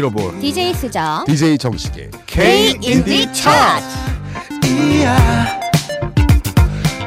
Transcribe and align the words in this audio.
미러볼 0.00 0.40
DJ 0.40 0.74
수정 0.74 1.24
DJ 1.26 1.58
정식의 1.58 2.10
K 2.26 2.76
인디 2.80 3.30
차트 3.32 3.84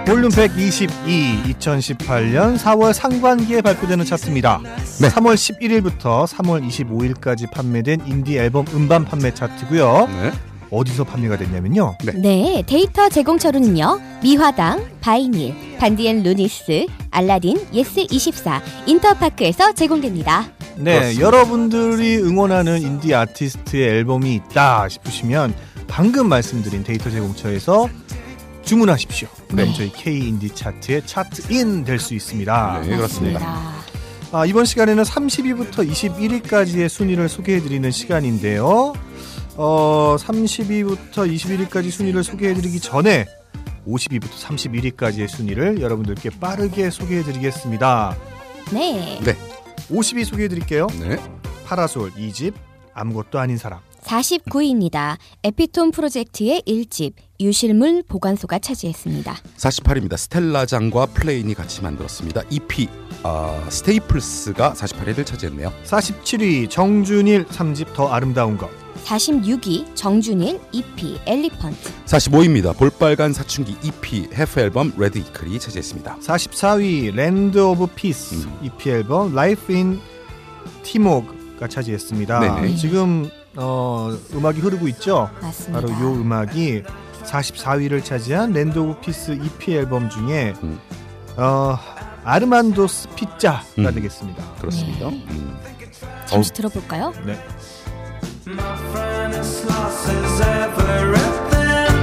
볼륨 0.06 0.30
122 0.30 1.56
2018년 1.60 2.58
4월 2.58 2.92
상반기에 2.94 3.62
발표되는 3.62 4.04
차트입니다. 4.04 4.60
네. 5.00 5.08
3월 5.10 5.36
11일부터 5.36 6.28
3월 6.28 6.68
25일까지 6.68 7.50
판매된 7.50 8.04
인디 8.06 8.38
앨범 8.38 8.66
음반 8.74 9.06
판매 9.06 9.34
차트고요. 9.34 10.08
네. 10.08 10.32
어디서 10.70 11.06
판매가 11.06 11.38
됐냐면요. 11.38 11.96
네 12.16 12.64
데이터 12.68 13.08
제공처로는요 13.08 14.02
미화당 14.22 14.86
바이닐 15.00 15.78
반디앤 15.78 16.24
루니스 16.24 16.88
알라딘 17.12 17.58
예스24 17.72 18.62
인터파크에서 18.88 19.72
제공됩니다 19.74 20.52
네, 20.78 20.94
그렇습니다. 21.00 21.22
여러분들이 21.22 22.18
응원하는 22.18 22.82
인디 22.82 23.14
아티스트의 23.14 23.88
앨범이 23.90 24.34
있다 24.36 24.90
싶으시면 24.90 25.54
방금 25.88 26.28
말씀드린 26.30 26.84
데이터 26.84 27.10
제공처에서 27.10 27.90
주문하십시오. 28.64 29.28
그럼 29.50 29.68
네. 29.68 29.74
저희 29.76 29.92
K 29.92 30.20
인디 30.30 30.50
차트에 30.50 31.02
차트인 31.06 31.84
될 31.84 32.00
수 32.00 32.14
있습니다. 32.14 32.82
네, 32.86 32.96
그렇습니다. 32.96 33.74
아, 34.32 34.46
이번 34.46 34.66
시간에는 34.66 35.04
30위부터 35.04 35.88
21위까지의 35.88 36.90
순위를 36.90 37.30
소개해드리는 37.30 37.92
시간인데요. 37.92 38.94
어, 39.56 40.16
30위부터 40.18 41.30
21위까지 41.32 41.92
순위를 41.92 42.24
소개해드리기 42.24 42.80
전에 42.80 43.26
50위부터 43.88 44.32
31위까지의 44.32 45.28
순위를 45.28 45.82
여러분들께 45.82 46.32
빠르게 46.40 46.90
소개해드리겠습니다. 46.90 48.18
네. 49.24 49.36
50위 49.94 50.26
소개해드릴게요. 50.26 50.88
네. 51.00 51.18
파라솔 51.66 52.12
2집 52.12 52.54
아무것도 52.94 53.40
아닌 53.40 53.58
사람 53.58 53.80
49위입니다. 54.04 55.18
에피톤 55.44 55.92
프로젝트의 55.92 56.62
1집 56.68 57.14
유실물 57.40 58.04
보관소가 58.08 58.60
차지했습니다. 58.60 59.34
48입니다. 59.58 60.18
스텔라장과 60.18 61.06
플레인이 61.08 61.54
같이 61.54 61.82
만들었습니다. 61.82 62.42
EP 62.50 62.90
아, 63.24 63.66
Staples가 63.70 64.74
48위를 64.74 65.26
차지했네요. 65.26 65.72
47위 65.86 66.70
정준일 66.70 67.46
3집 67.46 67.94
더 67.94 68.10
아름다운 68.10 68.58
것 68.58 68.70
46위 69.04 69.96
정준일 69.96 70.60
EP 70.72 71.20
Elephant 71.26 71.92
45위입니다. 72.06 72.76
볼빨간 72.78 73.34
사춘기 73.34 73.76
EP 73.84 74.30
Half 74.34 74.60
Album 74.60 74.94
Red 74.98 75.18
Ickle이 75.18 75.60
차지했습니다. 75.60 76.18
44위 76.20 77.14
랜드 77.14 77.60
오브 77.60 77.88
피스 77.96 78.46
음. 78.46 78.60
EP 78.64 78.90
앨범 78.90 79.34
Life 79.36 79.74
in 79.74 80.00
티모그가 80.84 81.68
차지했습니다. 81.68 82.40
네네. 82.40 82.76
지금 82.76 83.30
어, 83.56 84.16
음악이 84.34 84.60
흐르고 84.62 84.88
있죠. 84.90 85.30
맞습니다. 85.42 85.82
바로 85.82 85.94
요 86.02 86.14
음악이 86.14 86.84
44위를 87.24 88.04
차지한 88.04 88.54
랜드 88.54 88.80
오브 88.80 89.02
피스 89.02 89.32
EP 89.44 89.74
앨범 89.76 90.10
중에 90.10 90.54
음. 90.64 90.80
어, 91.38 91.78
Armando's 92.24 93.10
Pizza가 93.16 93.64
음. 93.80 93.94
되겠습니다. 93.94 94.44
그렇습니다. 94.60 95.10
네. 95.10 95.26
음. 95.30 95.58
잠시 96.26 96.52
들어볼까요? 96.54 97.14
네. 97.26 97.38
My 98.46 98.76
friend 98.92 99.34
is 99.36 99.66
lost 99.66 100.10
his 100.10 100.42
everything 100.42 101.96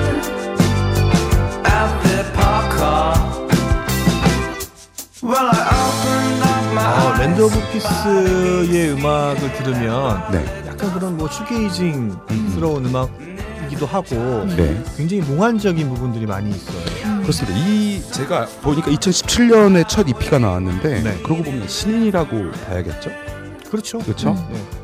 at 1.66 1.90
the 2.02 2.24
park. 2.32 2.70
Well, 5.22 5.50
I 5.52 5.60
opened 5.84 6.42
up 6.42 6.64
my 6.72 6.82
어, 6.82 7.10
eyes. 7.10 7.20
랜드 7.20 7.42
오브 7.42 7.60
피스의 7.72 8.90
음악을 8.92 9.52
들으면 9.52 10.32
네. 10.32 10.44
약간 10.66 10.92
그런 10.94 11.18
뭐 11.18 11.28
shoegazing스러운 11.28 12.86
음. 12.86 12.96
악이기도 12.96 13.84
하고 13.84 14.46
네. 14.56 14.82
굉장히 14.96 15.22
몽환적인 15.22 15.88
부분들이 15.90 16.24
많이 16.24 16.48
있어요. 16.50 17.20
그렇습니다. 17.20 17.58
이 17.58 18.02
제가 18.12 18.46
보니까 18.62 18.90
2017년에 18.90 19.86
첫 19.86 20.08
EP가 20.08 20.38
나왔는데 20.38 21.02
네. 21.02 21.18
그러고 21.22 21.42
보면 21.42 21.68
신인이라고 21.68 22.50
봐야겠죠? 22.66 23.10
그렇죠. 23.70 23.98
그렇죠? 23.98 24.30
음. 24.30 24.79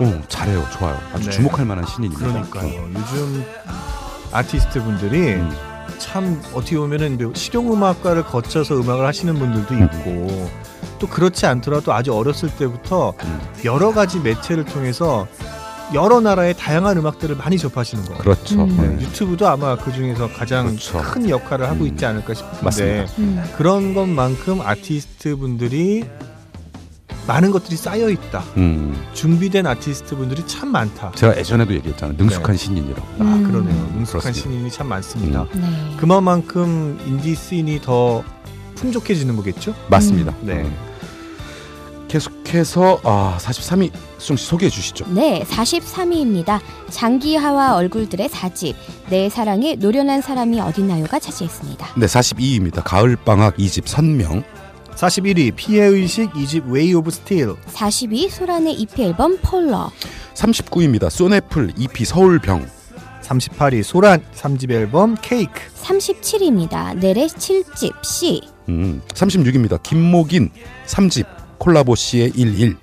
네, 0.00 0.12
어, 0.12 0.22
잘해요. 0.28 0.64
좋아요. 0.78 0.96
아주 1.12 1.24
네. 1.26 1.30
주목할 1.30 1.64
만한 1.66 1.86
신인입니다. 1.86 2.26
그러니까요. 2.50 2.88
요즘 2.94 3.44
아티스트 4.32 4.82
분들이 4.82 5.34
음. 5.34 5.50
참 5.98 6.40
어떻게 6.54 6.76
보면은 6.76 7.32
실용 7.34 7.72
음악과를 7.72 8.24
거쳐서 8.24 8.76
음악을 8.76 9.06
하시는 9.06 9.34
분들도 9.34 9.74
있고 9.74 10.50
또 10.98 11.06
그렇지 11.06 11.46
않더라도 11.46 11.92
아주 11.92 12.12
어렸을 12.14 12.50
때부터 12.50 13.14
음. 13.24 13.40
여러 13.64 13.92
가지 13.92 14.18
매체를 14.20 14.64
통해서 14.64 15.26
여러 15.94 16.20
나라의 16.20 16.54
다양한 16.54 16.98
음악들을 16.98 17.36
많이 17.36 17.56
접하시는 17.56 18.04
거예요. 18.04 18.18
그렇죠. 18.20 18.64
음. 18.64 18.96
네. 18.98 19.04
유튜브도 19.06 19.48
아마 19.48 19.76
그 19.76 19.92
중에서 19.92 20.28
가장 20.28 20.66
그렇죠. 20.66 20.98
큰 20.98 21.28
역할을 21.30 21.66
하고 21.68 21.84
음. 21.84 21.86
있지 21.86 22.04
않을까 22.04 22.34
싶은데 22.34 22.62
맞습니다. 22.62 23.12
음. 23.18 23.42
그런 23.56 23.94
것만큼 23.94 24.60
아티스트 24.60 25.36
분들이 25.36 26.04
많은 27.28 27.50
것들이 27.50 27.76
쌓여 27.76 28.08
있다. 28.08 28.42
음. 28.56 28.98
준비된 29.12 29.66
아티스트 29.66 30.16
분들이 30.16 30.44
참 30.46 30.70
많다. 30.72 31.12
제가 31.14 31.36
예전에도 31.36 31.74
얘기했잖아요. 31.74 32.16
능숙한 32.18 32.56
신인이라고. 32.56 33.06
아 33.18 33.22
음. 33.22 33.44
그러네요. 33.44 33.74
능숙한 33.96 34.32
그렇습니다. 34.32 34.40
신인이 34.40 34.70
참 34.70 34.88
많습니다. 34.88 35.42
음. 35.42 35.60
네. 35.60 35.96
그만큼 35.98 36.98
인디 37.06 37.34
씬이 37.34 37.82
더 37.82 38.24
풍족해지는 38.76 39.36
거겠죠? 39.36 39.74
맞습니다. 39.90 40.34
네. 40.40 40.54
음. 40.54 40.74
계속해서 42.08 43.00
아, 43.04 43.36
43위 43.38 43.92
수정 44.16 44.38
씨 44.38 44.46
소개해 44.46 44.70
주시죠. 44.70 45.04
네, 45.10 45.44
43위입니다. 45.46 46.58
장기하와 46.88 47.74
얼굴들의 47.74 48.26
4집 48.30 48.74
내 49.10 49.28
사랑에 49.28 49.74
노련한 49.74 50.22
사람이 50.22 50.58
어딨나요가 50.58 51.18
차지했습니다. 51.18 51.88
네, 51.98 52.06
42위입니다. 52.06 52.80
가을 52.82 53.16
방학 53.16 53.58
2집 53.58 53.86
선명. 53.86 54.42
41위 54.98 55.54
피해의식 55.54 56.32
2집 56.32 56.68
Way 56.70 56.92
of 56.92 57.10
Steel 57.12 57.54
40위 57.72 58.28
소란의 58.30 58.74
EP 58.74 59.00
앨범 59.00 59.38
Polar 59.38 59.92
39위입니다. 60.34 61.08
쏜애플 61.08 61.72
EP 61.78 62.04
서울병. 62.04 62.66
38위 63.22 63.82
소란 63.82 64.22
3집 64.34 64.72
앨범 64.72 65.16
케이크 65.22 65.52
37위입니다. 65.82 66.96
넬의 66.96 67.28
7집 67.28 68.04
C 68.04 68.40
음, 68.68 69.00
36위입니다. 69.08 69.80
김목인 69.82 70.50
3집 70.86 71.26
콜라보 71.58 71.94
씨의 71.94 72.32
11. 72.34 72.76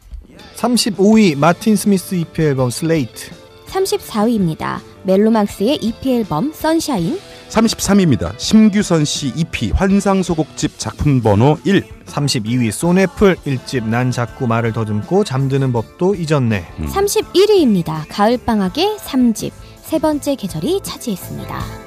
35위 0.56 1.38
마틴 1.38 1.76
스미스 1.76 2.16
EP 2.16 2.42
앨범 2.42 2.70
Slate 2.70 3.32
34위입니다. 3.68 4.80
멜로망스의 5.04 5.80
EP 5.82 6.16
앨범 6.16 6.54
Sunshine 6.54 7.20
33위입니다. 7.50 8.38
심규선 8.38 9.06
씨 9.06 9.32
EP 9.36 9.72
환상 9.72 10.24
소곡집 10.24 10.78
작품 10.78 11.22
번호 11.22 11.58
1. 11.64 11.84
32위 12.06 12.72
쏜애플 12.72 13.36
1집 13.36 13.86
난 13.88 14.12
자꾸 14.12 14.48
말을 14.48 14.74
더듬고 14.74 15.24
잠드는 15.24 15.72
법도 15.74 16.16
잊었네 16.16 16.66
음. 16.80 16.86
31위입니다. 16.88 18.06
가을방학의 18.10 18.98
3집 18.98 19.52
세 19.82 20.00
번째 20.00 20.36
계절이 20.36 20.82
차지했습니다. 20.84 21.86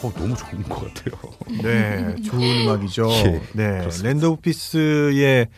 어, 0.00 0.12
너무 0.16 0.34
좋은 0.36 0.62
것 0.62 0.94
같아요. 0.94 1.32
네 1.62 2.14
좋은 2.22 2.60
음악이죠 2.62 3.10
예, 3.10 3.42
네 3.52 3.78
그렇습니다. 3.80 4.08
랜드 4.08 4.26
오브 4.26 4.40
피스의 4.42 5.48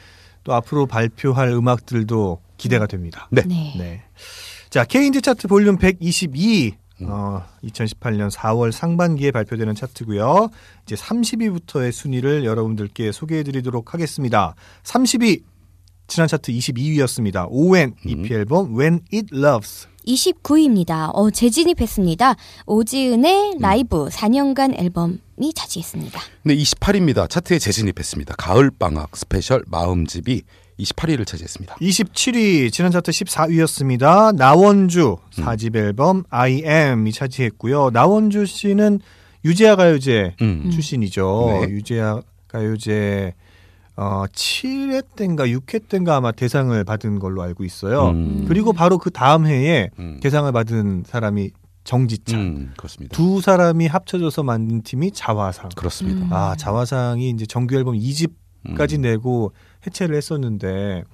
또 0.45 0.55
앞으로 0.55 0.87
발표할 0.87 1.49
음악들도 1.49 2.41
기대가 2.61 2.87
됩니다 2.87 3.29
네. 3.31 3.43
네. 3.43 3.75
네. 3.77 4.03
자, 4.71 4.85
K인디 4.85 5.21
차트 5.21 5.49
볼륨 5.49 5.77
122. 5.79 6.75
음. 7.03 7.07
어, 7.11 7.43
2018년 7.65 8.31
4월 8.31 8.71
상반기에 8.71 9.33
발표되는 9.33 9.75
차트고요. 9.75 10.49
이제 10.85 10.95
30위부터의 10.95 11.91
순위를 11.91 12.45
여러분들께 12.45 13.11
소개해 13.11 13.43
드리도록 13.43 13.95
하겠습니다. 13.95 14.55
30위 14.85 15.43
지난 16.07 16.29
차트 16.29 16.53
22위였습니다. 16.53 17.49
오왠 17.51 17.95
음. 18.07 18.11
EP 18.11 18.33
앨범 18.33 18.79
When 18.79 19.01
It 19.13 19.35
Loves. 19.35 19.89
29위입니다. 20.07 21.11
어, 21.15 21.31
재진입했습니다. 21.31 22.37
오지은의 22.67 23.57
라이브 23.59 24.07
4년간 24.07 24.79
앨범이 24.79 25.53
차지했습니다. 25.55 26.21
네, 26.45 26.55
28위입니다. 26.55 27.29
차트에 27.29 27.59
재진입했습니다. 27.59 28.35
가을 28.39 28.71
방학 28.71 29.17
스페셜 29.17 29.65
마음집이 29.67 30.43
28위를 30.83 31.27
차지했습니다. 31.27 31.77
27위 31.77 32.73
지난 32.73 32.91
차트 32.91 33.11
14위였습니다. 33.11 34.35
나원주 34.35 35.17
음. 35.39 35.45
4집 35.45 35.77
앨범 35.77 36.25
I 36.31 36.63
Am이 36.65 37.13
차지했고요. 37.13 37.91
나원주 37.91 38.47
씨는 38.47 39.01
유재하 39.45 39.77
가요제 39.77 40.37
음. 40.43 40.71
출신이죠. 40.71 41.61
네. 41.67 41.73
유재하 41.73 42.21
가요제 42.49 43.35
어 43.97 44.25
7회 44.33 45.05
때인가 45.17 45.47
6회 45.47 45.89
때인가 45.89 46.17
아마 46.17 46.33
대상을 46.33 46.83
받은 46.85 47.19
걸로 47.19 47.43
알고 47.43 47.65
있어요. 47.65 48.09
음. 48.09 48.45
그리고 48.49 48.73
바로 48.73 48.99
그 48.99 49.11
다음 49.11 49.47
해에 49.47 49.91
음. 49.99 50.21
대상을 50.23 50.51
받은 50.53 51.05
사람이 51.07 51.51
정지찬 51.85 52.41
음, 52.41 52.73
그렇습니다. 52.77 53.17
두 53.17 53.41
사람이 53.41 53.87
합쳐져서 53.87 54.43
만든 54.43 54.83
팀이 54.83 55.13
자화상. 55.13 55.71
그렇습니다. 55.75 56.27
음. 56.27 56.33
아 56.33 56.55
자화상이 56.57 57.31
이제 57.31 57.47
정규 57.47 57.75
앨범 57.77 57.95
2집까지 57.95 58.97
음. 58.97 59.01
내고 59.03 59.53
해체를 59.87 60.17
했었는데 60.17 61.05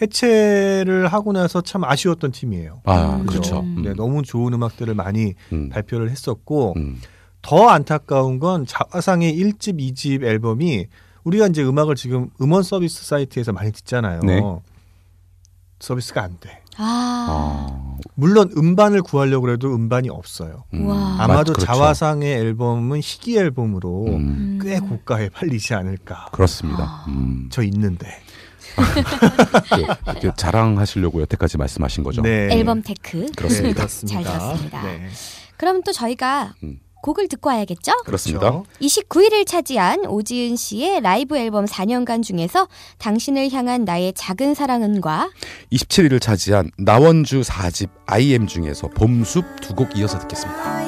해체를 0.00 1.08
하고 1.08 1.32
나서 1.32 1.60
참 1.60 1.84
아쉬웠던 1.84 2.32
팀이에요. 2.32 2.82
아, 2.84 3.16
음. 3.16 3.26
그렇죠. 3.26 3.60
음. 3.60 3.82
네, 3.82 3.92
너무 3.94 4.22
좋은 4.22 4.52
음악들을 4.52 4.94
많이 4.94 5.34
음. 5.52 5.68
발표를 5.68 6.10
했었고 6.10 6.74
음. 6.76 7.00
더 7.42 7.68
안타까운 7.68 8.38
건 8.38 8.66
자화상의 8.66 9.34
1집, 9.34 9.78
2집 9.78 10.24
앨범이 10.24 10.86
우리가 11.24 11.48
이제 11.48 11.62
음악을 11.62 11.96
지금 11.96 12.30
음원 12.40 12.62
서비스 12.62 13.04
사이트에서 13.04 13.52
많이 13.52 13.72
듣잖아요. 13.72 14.20
네. 14.20 14.40
서비스가 15.78 16.22
안 16.22 16.38
돼. 16.40 16.59
아. 16.80 17.26
아, 17.28 17.96
물론 18.14 18.50
음반을 18.56 19.02
구하려고 19.02 19.50
해도 19.50 19.74
음반이 19.74 20.08
없어요. 20.08 20.64
음. 20.74 20.86
와. 20.86 20.96
아마도 21.18 21.52
맞- 21.52 21.56
그렇죠. 21.56 21.66
자화상의 21.66 22.32
앨범은 22.38 22.98
희귀 22.98 23.36
앨범으로 23.38 24.06
음, 24.08 24.58
꽤 24.62 24.78
고가에 24.80 25.28
팔리지 25.28 25.74
않을까. 25.74 26.28
그렇습니다. 26.32 26.82
아. 26.82 27.04
음. 27.08 27.48
저 27.52 27.62
있는데. 27.62 28.06
그, 30.14 30.20
그 30.20 30.30
자랑하시려고 30.36 31.20
여태까지 31.22 31.58
말씀하신 31.58 32.04
거죠. 32.04 32.22
네. 32.22 32.48
앨범 32.52 32.82
테크. 32.82 33.26
그렇습니다. 33.36 33.86
네. 33.86 34.06
잘 34.06 34.22
들었습니다. 34.22 34.82
네. 34.82 35.08
그럼 35.56 35.82
또 35.82 35.92
저희가 35.92 36.54
음. 36.62 36.78
곡을 37.02 37.28
듣고 37.28 37.48
와야겠죠? 37.50 37.92
그렇습니다. 38.04 38.50
그렇죠. 38.50 38.64
29위를 38.80 39.46
차지한 39.46 40.06
오지은 40.06 40.56
씨의 40.56 41.00
라이브 41.00 41.36
앨범 41.38 41.64
4년간 41.64 42.22
중에서 42.22 42.68
당신을 42.98 43.50
향한 43.52 43.84
나의 43.84 44.12
작은 44.14 44.54
사랑은과 44.54 45.30
27위를 45.72 46.20
차지한 46.20 46.70
나원주 46.78 47.40
4집 47.42 47.88
I 48.06 48.19
Am 48.19 48.46
중에서 48.46 48.88
봄숲 48.88 49.44
두 49.60 49.74
곡 49.74 49.96
이어서 49.96 50.18
듣겠습니다. 50.18 50.79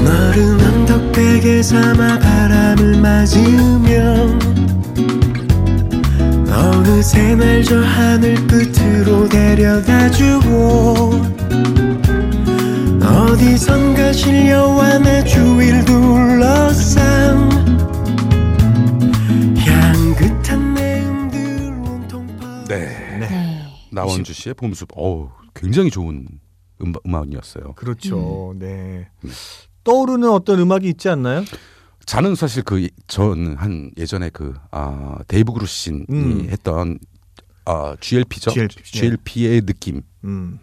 너른 0.05 0.61
언덕백에 0.61 1.61
삼아 1.61 2.21
바람을 2.21 3.01
맞으며 3.01 4.29
어느새 6.53 7.35
날 7.35 7.61
저 7.65 7.81
하늘 7.81 8.35
끝으로 8.47 9.29
데려다주고 9.29 10.80
실려와 14.21 14.99
내 14.99 15.25
주위를 15.25 15.83
둘러싼 15.87 17.51
향긋한 19.57 20.75
내음들 20.75 21.73
온통 21.73 22.27
퍼 22.37 22.65
네. 22.69 23.19
네. 23.19 23.63
나원주 23.91 24.35
씨의 24.35 24.55
봄숲. 24.57 24.91
어우, 24.95 25.31
굉장히 25.55 25.91
좋은 25.91 26.29
음, 26.83 26.93
음악이었어요. 27.07 27.73
그렇죠. 27.77 28.55
네. 28.59 29.09
떠오르는 29.85 30.29
어떤 30.29 30.59
음악이 30.59 30.87
있지 30.91 31.09
않나요? 31.09 31.43
저는 32.05 32.35
사실 32.35 32.63
그 32.63 32.89
저는 33.07 33.57
한 33.57 33.91
예전에 33.97 34.29
그 34.29 34.53
아, 34.71 35.17
데이브 35.29 35.55
그루신이 35.55 36.05
음. 36.11 36.47
했던 36.51 36.99
아, 37.65 37.97
GRP죠. 37.99 38.51
GRP, 38.51 38.77
네. 38.77 38.83
GRP의 38.83 39.61
느낌. 39.63 40.03
음. 40.25 40.59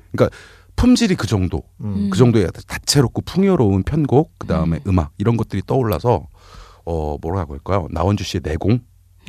품질이 0.78 1.16
그 1.16 1.28
정도. 1.28 1.64
음. 1.82 2.10
그 2.10 2.18
정도의 2.18 2.48
다채롭고 2.68 3.24
풍요로운 3.24 3.84
편곡, 3.84 4.32
그 4.38 4.48
다음에 4.48 4.80
음. 4.88 4.98
악 5.00 5.12
이런 5.18 5.36
것들이 5.36 5.62
떠올라서 5.68 6.28
어 6.86 7.18
뭐라고 7.22 7.54
할까요? 7.56 7.88
나원주 7.92 8.24
씨의 8.24 8.42
내공 8.44 8.80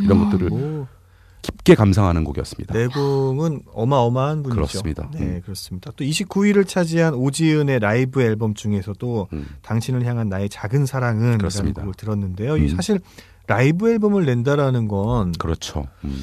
이런 0.00 0.18
음. 0.20 0.24
것들을 0.30 0.52
오, 0.52 0.86
깊게 1.42 1.74
감상하는 1.74 2.22
곡이었습니다. 2.24 2.74
내공은 2.74 3.62
어마어마한 3.72 4.42
분이죠. 4.42 4.54
그렇습니다. 4.54 5.10
네, 5.14 5.20
음. 5.20 5.40
그렇습니다. 5.42 5.90
또 5.96 6.04
29위를 6.04 6.68
차지한 6.68 7.14
오지은의 7.14 7.80
라이브 7.80 8.20
앨범 8.22 8.54
중에서도 8.54 9.28
음. 9.32 9.46
당신을 9.62 10.04
향한 10.04 10.28
나의 10.28 10.48
작은 10.50 10.86
사랑은 10.86 11.38
그렇습니다. 11.38 11.80
곡을 11.82 11.94
들었는데요. 11.94 12.56
이 12.58 12.62
음. 12.70 12.76
사실 12.76 13.00
라이브 13.46 13.88
앨범을 13.90 14.26
낸다라는 14.26 14.86
건 14.88 15.32
그렇죠. 15.32 15.86
음. 16.04 16.22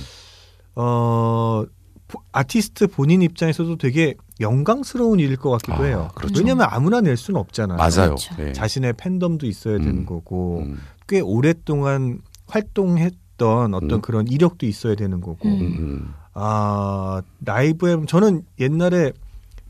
어, 0.75 1.63
포- 2.07 2.21
아티스트 2.31 2.87
본인 2.87 3.21
입장에서도 3.23 3.77
되게 3.77 4.13
영광스러운 4.39 5.19
일일 5.19 5.37
것 5.37 5.49
같기도 5.51 5.83
아, 5.83 5.83
해요. 5.83 6.11
그렇죠. 6.15 6.39
왜냐하면 6.39 6.67
아무나 6.69 7.01
낼 7.01 7.15
수는 7.15 7.39
없잖아요. 7.39 7.77
맞아요. 7.77 8.15
그렇죠. 8.15 8.35
예. 8.39 8.53
자신의 8.53 8.93
팬덤도 8.93 9.45
있어야 9.45 9.77
되는 9.77 9.99
음. 9.99 10.05
거고 10.05 10.63
음. 10.65 10.79
꽤 11.07 11.21
오랫동안 11.21 12.19
활동했던 12.47 13.73
어떤 13.73 13.91
음. 13.91 14.01
그런 14.01 14.27
이력도 14.27 14.65
있어야 14.65 14.95
되는 14.95 15.21
거고 15.21 15.47
음. 15.47 15.61
음. 15.61 16.13
아 16.33 17.21
라이브 17.45 17.89
앨범 17.89 18.07
저는 18.07 18.43
옛날에 18.59 19.13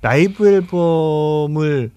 라이브 0.01 0.47
앨범을 0.47 1.91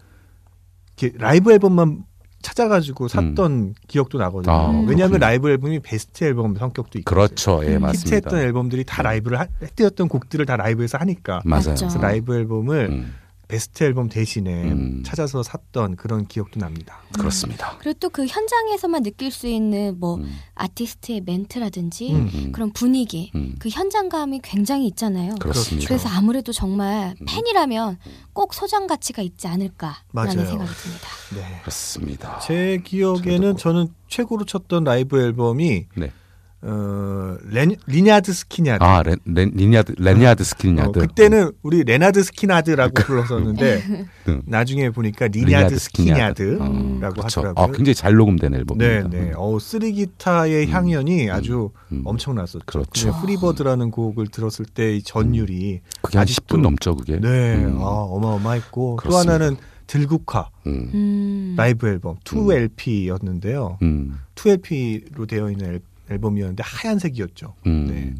이렇게 0.98 1.18
라이브 1.18 1.52
앨범만 1.52 2.04
찾아가지고 2.42 3.08
샀던 3.08 3.74
기억도 3.88 4.18
나거든요. 4.18 4.52
아, 4.52 4.68
왜냐하면 4.68 4.86
그렇군요. 4.96 5.18
라이브 5.18 5.50
앨범이 5.50 5.80
베스트 5.80 6.24
앨범 6.24 6.54
성격도 6.54 6.98
있고 7.00 7.10
그렇죠. 7.10 7.60
예, 7.64 7.76
음. 7.76 7.82
맞습니다. 7.82 8.16
히트했던 8.16 8.40
앨범들이 8.40 8.84
다 8.84 9.02
라이브를 9.02 9.40
하, 9.40 9.46
히트했던 9.62 10.08
곡들을 10.08 10.46
다 10.46 10.56
라이브에서 10.56 10.98
하니까 10.98 11.42
맞아요. 11.44 11.74
그래서 11.76 11.98
라이브 12.00 12.34
앨범을 12.36 12.88
음, 12.90 13.14
베스트 13.48 13.82
앨범 13.82 14.10
대신에 14.10 14.70
음. 14.70 15.02
찾아서 15.04 15.42
샀던 15.42 15.96
그런 15.96 16.26
기억도 16.26 16.60
납니다. 16.60 17.00
그렇습니다. 17.14 17.76
그리고 17.78 17.98
또 17.98 18.08
그 18.10 18.26
현장에서만 18.26 19.02
느낄 19.04 19.30
수 19.30 19.46
있는 19.46 19.96
뭐 20.00 20.16
음, 20.16 20.28
아티스트의 20.54 21.20
멘트라든지 21.24 22.12
음. 22.12 22.30
음, 22.34 22.52
그런 22.52 22.72
분위기, 22.72 23.30
음. 23.34 23.54
그 23.58 23.68
현장감이 23.68 24.40
굉장히 24.42 24.86
있잖아요. 24.88 25.36
그렇습니다. 25.36 25.86
그래서 25.86 26.08
아무래도 26.08 26.52
정말 26.52 27.14
음. 27.20 27.26
팬이라면 27.28 27.98
꼭 28.32 28.54
소장 28.54 28.86
가치가 28.86 29.22
있지 29.22 29.46
않을까라는 29.46 29.96
맞아요. 30.12 30.30
생각이 30.46 30.70
듭니다. 30.72 31.08
네. 31.34 31.60
그렇습니다. 31.60 32.38
제 32.40 32.80
기억에는 32.84 33.56
저는 33.56 33.88
최고로 34.08 34.44
쳤던 34.44 34.84
라이브 34.84 35.20
앨범이 35.20 35.86
네. 35.94 36.12
어, 36.60 37.36
레, 37.50 37.66
리냐드 37.86 38.32
스키냐드. 38.32 38.82
아, 38.82 39.02
레, 39.04 39.14
레, 39.24 39.44
리냐드, 39.44 39.94
레니아드 39.96 40.42
스킬냐드. 40.42 40.88
어, 40.88 40.92
그때는 41.02 41.52
우리 41.62 41.84
레나드 41.84 42.22
스키나드라고 42.24 42.94
불렀었는데 42.94 43.82
음. 44.28 44.42
나중에 44.46 44.90
보니까 44.90 45.28
리냐드 45.28 45.46
리냐드 45.46 45.78
스키냐드. 45.78 46.42
스키냐드라고 46.44 46.64
음. 46.74 46.98
그렇죠. 47.00 47.22
하더라고요. 47.40 47.64
아, 47.64 47.66
굉장히 47.68 47.94
잘 47.94 48.14
녹음된 48.14 48.50
네, 48.52 48.58
앨범입니다. 48.58 49.08
네. 49.08 49.32
어, 49.36 49.56
three 49.60 50.08
기타의 50.08 50.66
음. 50.66 50.70
향연이 50.72 51.30
아주 51.30 51.70
음. 51.92 52.02
엄청났었죠. 52.04 52.64
그렇죠. 52.66 53.20
Free 53.20 53.40
Bird라는 53.40 53.90
곡을 53.92 54.26
들었을 54.28 54.64
때 54.66 54.96
이 54.96 55.02
전율이 55.02 55.80
그게 56.02 56.18
한 56.18 56.26
아직도- 56.26 56.56
10분 56.56 56.60
넘죠, 56.62 56.96
그게. 56.96 57.20
네, 57.20 57.56
음. 57.56 57.78
아, 57.80 57.84
어마어마했고 57.84 58.96
또 59.02 59.08
그렇습니다. 59.08 59.34
하나는 59.34 59.56
들국화 59.86 60.48
음. 60.66 60.90
음. 60.92 61.54
라이브 61.56 61.86
앨범 61.88 62.16
2LP였는데요. 62.24 63.76
음. 63.82 64.18
2LP로 64.34 65.28
되어 65.28 65.50
있는 65.50 65.66
앨, 65.74 65.80
앨범이었는데 66.10 66.62
하얀색이었죠. 66.62 67.54
음. 67.66 67.86
네. 67.86 68.14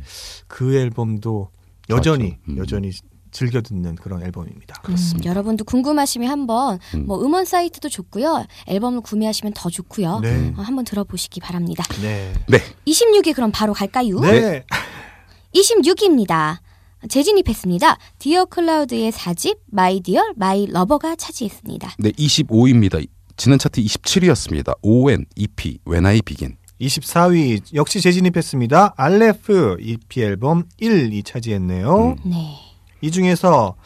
그 0.47 0.77
앨범도 0.77 1.51
여전히. 1.91 2.37
음. 2.49 2.59
여전히 2.59 2.91
즐겨 3.31 3.61
듣는 3.61 3.95
그런 3.97 4.23
앨범입니다. 4.23 4.83
음, 4.89 4.97
여러분도 5.25 5.65
궁금하시면 5.65 6.31
한번 6.31 6.79
음. 6.95 7.07
뭐 7.07 7.23
음원 7.23 7.45
사이트도 7.45 7.89
좋고요. 7.89 8.47
앨범을 8.67 9.03
구매하시면 9.03 9.53
더 9.55 9.69
좋고요. 9.69 10.21
네. 10.21 10.55
어, 10.57 10.63
한번 10.63 10.85
들어보시기 10.85 11.41
바랍니다. 11.41 11.85
네. 12.01 12.33
네. 12.49 12.59
26위 12.87 13.35
그럼 13.35 13.51
바로 13.53 13.73
갈까요? 13.75 14.19
네. 14.21 14.65
26위입니다. 15.55 16.59
재진입했습니다. 17.09 17.97
디어 18.19 18.45
클라우드의 18.47 19.13
4집 19.13 19.59
My 19.67 20.01
Dear, 20.01 20.33
My 20.37 20.67
Lover가 20.67 21.17
차지했습니다. 21.17 21.95
네, 21.99 22.11
25위입니다. 22.11 23.07
지난 23.37 23.59
차트 23.59 23.81
27위였습니다. 23.81 24.77
ON 24.83 25.25
EP 25.37 25.79
When 25.87 26.07
I 26.07 26.21
Begin. 26.23 26.57
24위 26.81 27.63
역시 27.75 28.01
재진입했습니다. 28.01 28.95
알레프 28.97 29.77
EP 29.81 30.23
앨범 30.23 30.65
1 30.79 31.13
이 31.13 31.23
차지했네요. 31.23 31.97
음. 32.11 32.17
네. 32.25 32.55
이 33.01 33.11
중에서 33.11 33.77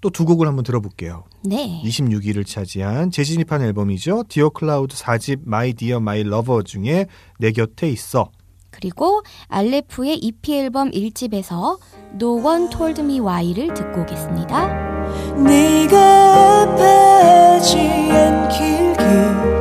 또 0.00 0.10
두 0.10 0.26
곡을 0.26 0.46
한번 0.46 0.64
들어볼게요. 0.64 1.24
네. 1.44 1.80
26위를 1.82 2.46
차지한 2.46 3.10
재진입한 3.10 3.62
앨범이죠. 3.62 4.24
디어 4.28 4.50
클라우드 4.50 4.94
4집 4.96 5.40
My 5.44 5.72
Dear, 5.72 5.98
My 5.98 6.22
Lover 6.22 6.62
중에 6.62 7.06
내 7.38 7.52
곁에 7.52 7.88
있어. 7.88 8.30
그리고 8.70 9.22
알레프의 9.48 10.18
EP 10.18 10.58
앨범 10.58 10.90
1집에서 10.90 11.78
No 12.20 12.44
One 12.44 12.68
Told 12.68 13.00
Me 13.00 13.20
Why를 13.20 13.72
듣고 13.72 14.02
오겠습니다. 14.02 14.66
네가 15.42 16.62
아파하지 16.64 17.78
않길 17.78 18.92
기 18.98 19.53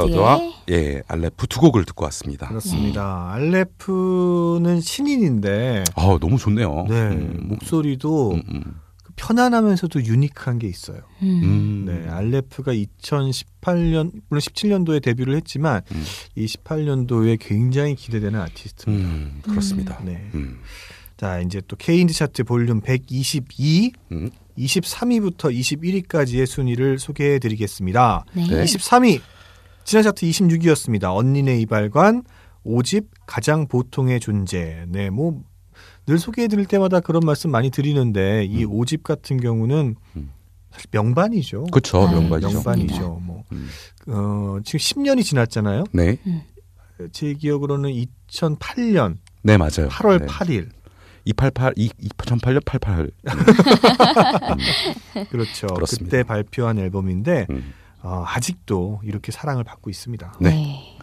클라우드와 0.00 0.36
클라우드의 0.38 0.54
예, 0.70 1.02
알레프 1.06 1.46
두 1.46 1.60
곡을 1.60 1.84
듣고 1.84 2.04
왔습니다. 2.04 2.48
그렇습니다. 2.48 3.32
알레프는 3.32 4.80
신인인데 4.80 5.84
아, 5.94 6.18
너무 6.20 6.38
좋네요. 6.38 6.86
네, 6.88 7.08
음. 7.08 7.48
목소리도 7.48 8.32
음, 8.32 8.42
음. 8.48 8.80
편안하면서도 9.16 10.04
유니크한 10.04 10.58
게 10.58 10.66
있어요. 10.66 11.00
음. 11.22 11.40
음. 11.42 11.84
네, 11.86 12.08
알레프가 12.08 12.72
2018년 12.72 14.12
물론 14.28 14.40
17년도에 14.40 15.02
데뷔를 15.02 15.36
했지만 15.36 15.82
음. 15.92 16.04
이 16.36 16.46
18년도에 16.46 17.38
굉장히 17.40 17.94
기대되는 17.94 18.40
아티스트입니다. 18.40 19.08
음, 19.08 19.40
그렇습니다. 19.42 20.00
네. 20.04 20.30
음. 20.34 20.60
자, 21.18 21.38
이제 21.40 21.60
또 21.68 21.76
K인디 21.76 22.14
차트 22.14 22.44
볼륨 22.44 22.80
122 22.80 23.92
음. 24.12 24.30
23위부터 24.56 25.54
21위까지의 25.54 26.46
순위를 26.46 26.98
소개해 26.98 27.38
드리겠습니다. 27.38 28.24
네. 28.34 28.46
네. 28.46 28.64
23위 28.64 29.20
지난 29.90 30.04
차트 30.04 30.24
26위였습니다. 30.24 31.14
언니네 31.16 31.58
이발관 31.60 32.22
5집 32.64 33.06
가장 33.26 33.66
보통의 33.66 34.20
존재. 34.20 34.84
네, 34.88 35.10
뭐 35.10 35.42
늘 36.06 36.18
소개해 36.18 36.48
드릴 36.48 36.66
때마다 36.66 36.98
그런 36.98 37.22
말씀 37.24 37.50
많이 37.50 37.70
드리는데 37.70 38.44
이 38.44 38.64
5집 38.66 39.04
같은 39.04 39.40
경우는 39.40 39.94
음. 40.16 40.30
사실 40.70 40.88
명반이죠. 40.90 41.64
그렇죠. 41.70 42.06
아, 42.06 42.10
명반이죠. 42.10 42.52
명반이죠. 42.52 43.20
뭐 43.22 43.44
음. 43.52 43.68
어, 44.08 44.58
지금 44.64 44.78
10년이 44.78 45.24
지났잖아요. 45.24 45.84
네. 45.92 46.18
제 47.12 47.34
기억으로는 47.34 47.90
2008년 48.30 49.18
네, 49.42 49.56
맞아요. 49.56 49.88
8월 49.88 50.20
네. 50.20 50.26
8일 50.26 50.68
288 51.26 51.74
2 51.76 51.88
2008년 51.88 52.64
88. 52.64 53.10
그렇죠. 55.30 55.66
그렇습니다. 55.68 56.04
그때 56.04 56.22
발표한 56.24 56.78
앨범인데 56.78 57.46
음. 57.50 57.72
어, 58.02 58.24
아직도 58.26 59.00
이렇게 59.04 59.32
사랑을 59.32 59.64
받고 59.64 59.90
있습니다. 59.90 60.34
네. 60.40 60.50
네. 60.50 60.98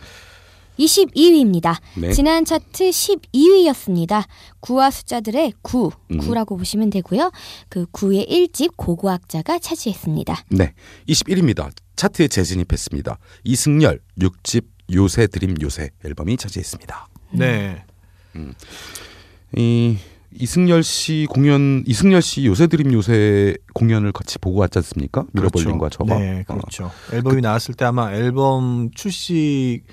22위입니다. 0.80 1.76
네. 1.96 2.12
지난 2.12 2.46
차트 2.46 2.90
12위였습니다. 2.90 4.24
구와 4.60 4.92
숫자들의 4.92 5.54
구, 5.62 5.92
음. 6.12 6.20
구라고 6.20 6.56
보시면 6.58 6.92
되고요. 6.92 7.32
그 7.70 7.88
구의 7.92 8.26
1집 8.28 8.74
고고학자가 8.76 9.60
차지했습니다. 9.60 10.46
네. 10.52 10.74
21위입니다. 11.10 11.72
차트에 11.96 12.28
재진입했습니다. 12.28 13.18
이승열 13.44 14.00
6집 14.20 14.66
요새 14.94 15.28
드림 15.28 15.56
요새 15.62 15.90
앨범이 16.06 16.38
차지했습니다. 16.38 17.08
네. 17.32 17.84
이 19.56 19.98
이승열 20.40 20.84
씨 20.84 21.28
공연 21.30 21.84
이승열 21.86 22.22
씨 22.22 22.46
요새드림요새 22.46 23.56
공연을 23.74 24.12
같이 24.12 24.38
보고 24.40 24.60
왔지 24.60 24.80
않습니까? 24.80 25.26
미러볼링과 25.34 25.90
제가. 25.90 26.18
네, 26.18 26.44
어. 26.48 26.56
그렇죠. 26.56 26.92
앨범이 27.12 27.42
나왔을 27.42 27.74
때 27.74 27.86
아마 27.86 28.14
앨범 28.14 28.92
출시 28.96 29.84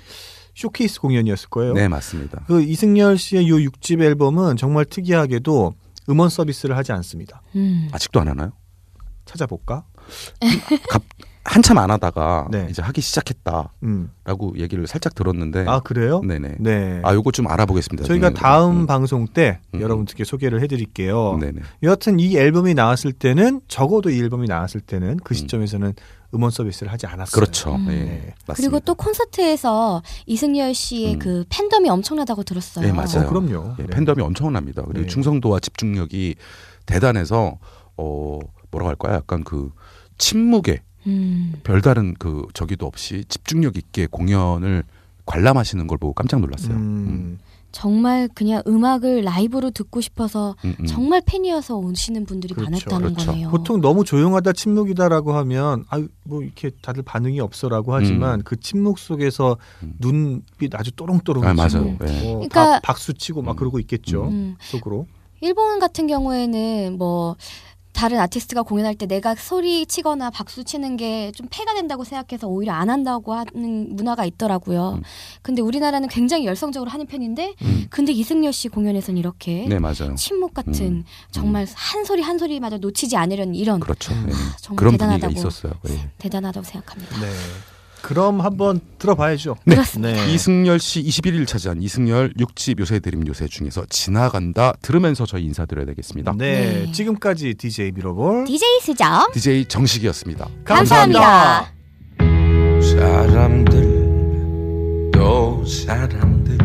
쇼케이스 0.55 1.01
공연이었을 1.01 1.49
거예요. 1.49 1.73
네, 1.73 1.87
맞습니다. 1.87 2.43
그 2.47 2.61
이승열 2.63 3.17
씨의 3.17 3.49
요 3.49 3.55
6집 3.55 4.01
앨범은 4.01 4.57
정말 4.57 4.85
특이하게도 4.85 5.73
음원 6.09 6.29
서비스를 6.29 6.77
하지 6.77 6.91
않습니다. 6.93 7.41
음. 7.55 7.89
아직도 7.91 8.21
안 8.21 8.27
하나요? 8.29 8.51
찾아볼까? 9.25 9.85
한참 11.45 11.77
안 11.77 11.91
하다가 11.91 12.47
네. 12.49 12.67
이제 12.71 12.81
하기 12.81 13.01
시작했다라고 13.01 13.69
음. 13.83 14.09
얘기를 14.57 14.87
살짝 14.87 15.13
들었는데 15.13 15.65
아 15.67 15.79
그래요? 15.79 16.21
네네. 16.21 16.55
네. 16.59 17.01
아 17.03 17.13
요거 17.13 17.31
좀 17.31 17.47
알아보겠습니다. 17.47 18.07
저희가. 18.07 18.31
다음 18.31 18.81
음. 18.81 18.87
방송 18.87 19.27
때 19.27 19.59
음. 19.75 19.79
여러분들께 19.79 20.23
소개를 20.23 20.61
해드릴게요. 20.63 21.37
네네. 21.39 21.61
여하튼 21.83 22.19
이 22.19 22.35
앨범이 22.35 22.73
나왔을 22.73 23.13
때는 23.13 23.61
적어도 23.67 24.09
이 24.09 24.19
앨범이 24.19 24.47
나왔을 24.47 24.81
때는 24.81 25.17
그 25.23 25.33
음. 25.33 25.35
시점에서는 25.35 25.93
음원 26.33 26.49
서비스를 26.49 26.91
하지 26.91 27.05
않았어요. 27.05 27.39
그렇죠. 27.39 27.75
음. 27.75 27.85
네. 27.87 27.93
네. 28.03 28.33
맞습니다. 28.47 28.55
그리고 28.55 28.79
또 28.79 28.95
콘서트에서 28.95 30.01
이승열 30.25 30.73
씨의 30.73 31.13
음. 31.13 31.19
그 31.19 31.45
팬덤이 31.49 31.87
엄청나다고 31.89 32.41
들었어요. 32.43 32.85
네, 32.85 32.91
맞아요. 32.91 33.27
어, 33.27 33.29
그럼요. 33.29 33.75
예, 33.79 33.83
네. 33.83 33.87
팬덤이 33.89 34.21
엄청납니다. 34.21 34.81
그리고 34.81 35.01
네. 35.01 35.07
충성도와 35.07 35.59
집중력이 35.59 36.35
대단해서 36.87 37.59
어 37.97 38.39
뭐라고 38.71 38.89
할까요? 38.89 39.13
약간 39.13 39.43
그 39.43 39.69
침묵에 40.17 40.81
음. 41.07 41.53
별다른 41.63 42.13
그 42.17 42.45
저기도 42.53 42.85
없이 42.85 43.23
집중력 43.29 43.77
있게 43.77 44.07
공연을 44.07 44.83
관람하시는 45.25 45.87
걸 45.87 45.97
보고 45.97 46.13
깜짝 46.13 46.39
놀랐어요. 46.39 46.75
음. 46.75 47.39
정말 47.71 48.29
그냥 48.33 48.61
음악을 48.67 49.23
라이브로 49.23 49.69
듣고 49.71 49.99
싶어서 49.99 50.55
음, 50.63 50.75
음. 50.79 50.85
정말 50.85 51.21
팬이어서 51.25 51.75
오시는 51.75 52.25
분들이 52.25 52.53
그렇죠. 52.53 52.71
많았다는 52.71 53.13
그렇죠. 53.15 53.31
거네요. 53.31 53.49
보통 53.49 53.81
너무 53.81 54.05
조용하다 54.05 54.53
침묵이다라고 54.53 55.33
하면 55.33 55.83
아유 55.89 56.07
뭐 56.23 56.41
이렇게 56.41 56.71
다들 56.81 57.03
반응이 57.03 57.41
없어라고 57.41 57.93
하지만 57.93 58.43
그 58.43 58.57
침묵 58.61 58.97
속에서 58.97 59.57
음. 59.83 59.93
눈빛 59.99 60.73
아주 60.73 60.93
또롱또롱 60.93 61.43
아, 61.45 61.53
맞아요. 61.53 61.85
예. 61.85 61.89
뭐 61.89 61.97
그러니까- 62.35 62.79
박- 62.79 62.81
박수 62.81 63.13
치고 63.13 63.41
막 63.41 63.51
음. 63.51 63.55
그러고 63.57 63.79
있겠죠 63.79 64.23
음. 64.29 64.55
속으로 64.61 65.05
일본 65.41 65.79
같은 65.79 66.07
경우에는 66.07 66.95
뭐 66.97 67.35
다른 67.95 68.19
아티스트가 68.19 68.63
공연할 68.63 68.95
때 68.95 69.05
내가 69.05 69.33
소리 69.35 69.85
치거나 69.85 70.29
박수 70.29 70.63
치는 70.63 70.97
게 70.97 71.31
좀 71.33 71.47
폐가 71.49 71.73
된다고 71.73 72.03
생각해서 72.03 72.47
오히려 72.47 72.73
안 72.73 72.89
한다고 72.89 73.33
하는 73.33 73.95
문화가 73.95 74.25
있더라고요. 74.25 74.95
음. 74.97 75.03
근데 75.41 75.61
우리나라는 75.61 76.07
굉장히 76.09 76.45
열성적으로 76.45 76.89
하는 76.91 77.05
편인데 77.05 77.55
음. 77.61 77.87
근데 77.89 78.11
이승열 78.11 78.53
씨 78.53 78.67
공연에서는 78.69 79.17
이렇게 79.17 79.65
네 79.67 79.79
맞아요. 79.79 80.15
침묵 80.17 80.53
같은 80.53 80.73
음. 80.87 81.03
정말 81.31 81.65
한 81.73 82.05
소리 82.05 82.21
한 82.21 82.37
소리마저 82.37 82.77
놓치지 82.77 83.15
않으려는 83.17 83.55
이런 83.55 83.79
그렇죠. 83.79 84.13
음. 84.13 84.27
예. 84.29 84.33
정말 84.61 84.75
그런 84.77 84.91
대단하다고 84.93 85.33
분위기가 85.33 85.47
있었어요. 85.49 85.73
예. 85.89 86.09
대단하다고 86.17 86.63
생각합니다. 86.65 87.19
네 87.19 87.27
그럼 88.05 88.39
한번 88.39 88.79
들어봐야죠 88.99 89.55
네. 89.65 89.73
그렇습니다. 89.73 90.23
이승열 90.25 90.79
씨 90.79 91.01
21일 91.01 91.47
차지한 91.47 91.81
이승열 91.81 92.33
6집 92.35 92.79
요새 92.79 92.99
드림 92.99 93.25
요새 93.25 93.47
중에서 93.47 93.83
지나간다 93.89 94.73
들으면서 94.83 95.25
저희 95.25 95.45
인사드려야 95.45 95.87
되겠습니다. 95.87 96.35
네, 96.37 96.83
네. 96.85 96.91
지금까지 96.91 97.55
DJ 97.55 97.93
미러볼 97.93 98.45
DJ 98.45 98.61
수정 98.81 99.31
DJ 99.33 99.65
정식이었습니다. 99.65 100.47
감사합니다. 100.65 101.73
사람들 102.79 103.95
또 105.11 105.65
사람들 105.65 106.57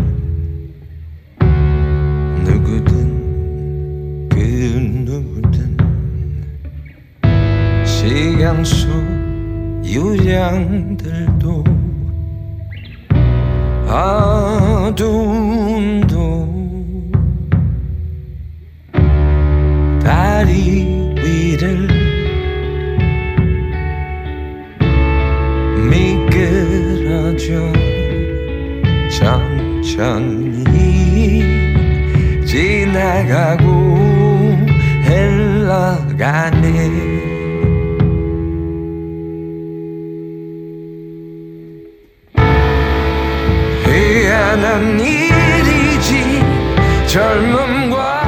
누구든 2.45 4.29
그 4.29 4.37
누구든 5.07 5.79
시간 7.87 8.63
속 8.63 8.90
유량들도 10.31 11.65
어둠도 13.89 15.11
다리 20.01 21.15
위를 21.17 21.89
미끄러져 25.91 27.73
천천히 29.11 30.63
지나가고 32.47 33.67
흘러가네 35.03 37.10
젊음과 47.11 48.21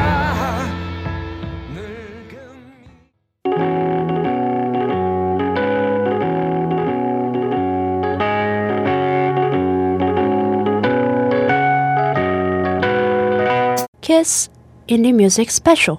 Kiss 14.00 14.50
Indie 14.88 15.12
Music 15.12 15.48
Special. 15.52 15.98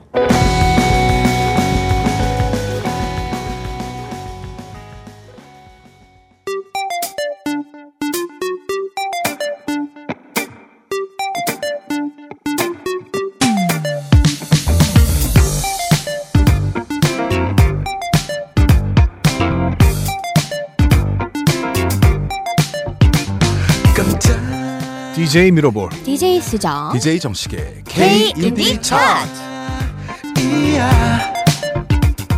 DJ 25.16 25.52
미러볼 25.52 25.90
DJ 26.04 26.42
수정 26.42 26.92
DJ 26.94 27.20
정식의 27.20 27.84
K 27.88 28.34
인디 28.36 28.82
차트. 28.82 29.54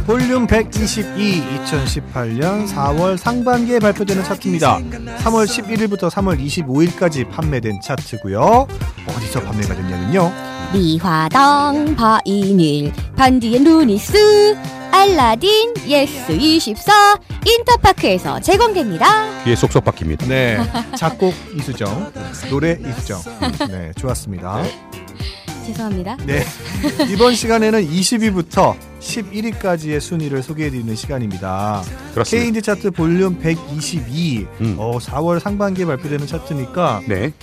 볼륨 0.06 0.46
122 0.46 1.42
2018년 1.66 2.68
4월 2.68 3.18
상반기에 3.18 3.80
발표되는 3.80 4.24
차트입니다. 4.24 4.78
3월 4.78 5.48
11일부터 5.48 6.12
3월 6.12 6.40
25일까지 6.40 7.28
판매된 7.30 7.80
차트고요. 7.82 8.68
어디서 9.08 9.42
판매가 9.42 9.74
됐냐면요. 9.74 10.32
미화당 10.74 11.96
바이닐 11.96 12.92
반디앤 13.16 13.64
루니스 13.64 14.56
알라딘 14.96 15.74
예스 15.88 16.32
24 16.32 17.20
인터파크에서 17.46 18.40
제공됩니다. 18.40 19.44
귀에 19.44 19.54
쏙쏙 19.54 19.84
박힙니다. 19.84 20.26
네, 20.28 20.58
작곡 20.98 21.34
이수정, 21.54 22.14
노래 22.50 22.80
이수정. 22.80 23.20
네, 23.70 23.92
좋았습니다. 24.00 24.64
죄송합니다. 25.68 26.16
네, 26.26 26.46
이번 27.12 27.36
시간에는 27.36 27.86
20위부터 27.86 28.78
11위까지의 29.02 30.00
순위를 30.00 30.42
소개해드리는 30.42 30.96
시간입니다. 30.96 31.84
그렇습니다. 32.14 32.44
K인디 32.44 32.62
차트 32.62 32.92
볼륨 32.92 33.38
122. 33.38 34.48
음. 34.62 34.76
어, 34.80 34.98
4월 35.00 35.42
상반기에 35.42 35.86
발표되는 35.86 36.26
차트니까 36.26 37.02
네, 37.10 37.34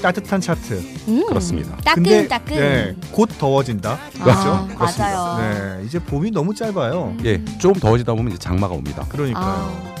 따뜻한 0.00 0.40
차트. 0.40 0.74
음, 1.08 1.26
그렇습니다. 1.26 1.76
근데, 1.94 2.26
따끈 2.26 2.28
따끈. 2.28 2.56
네, 2.56 2.96
곧 3.12 3.28
더워진다. 3.38 3.92
아, 3.92 4.66
그렇죠? 4.76 4.98
맞아요. 5.02 5.38
네, 5.78 5.84
이제 5.86 5.98
봄이 5.98 6.30
너무 6.30 6.54
짧아요. 6.54 7.16
예, 7.24 7.42
조금 7.58 7.80
더워지다 7.80 8.12
보면 8.14 8.28
이제 8.32 8.38
장마가 8.38 8.74
옵니다. 8.74 9.04
그러니까요. 9.08 9.44
아, 9.44 9.94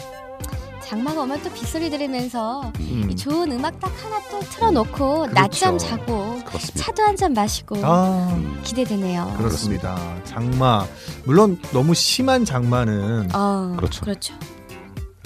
장마가 0.84 1.22
오면 1.22 1.42
또 1.42 1.50
빗소리 1.50 1.88
들으면서 1.90 2.70
음. 2.80 3.08
이 3.10 3.16
좋은 3.16 3.50
음악 3.52 3.80
딱 3.80 3.90
하나 4.04 4.20
또 4.30 4.38
틀어놓고 4.40 5.22
그렇죠. 5.22 5.32
낮잠 5.34 5.78
자고 5.78 6.38
그렇습니다. 6.44 6.78
차도 6.84 7.02
한 7.02 7.16
잔 7.16 7.32
마시고 7.32 7.76
아, 7.82 8.28
음, 8.36 8.60
기대되네요. 8.62 9.34
그렇습니다. 9.38 9.96
장마. 10.24 10.84
물론 11.24 11.58
너무 11.72 11.94
심한 11.94 12.44
장마는 12.44 13.30
어, 13.32 13.74
그렇죠. 13.76 14.02
그렇죠. 14.02 14.34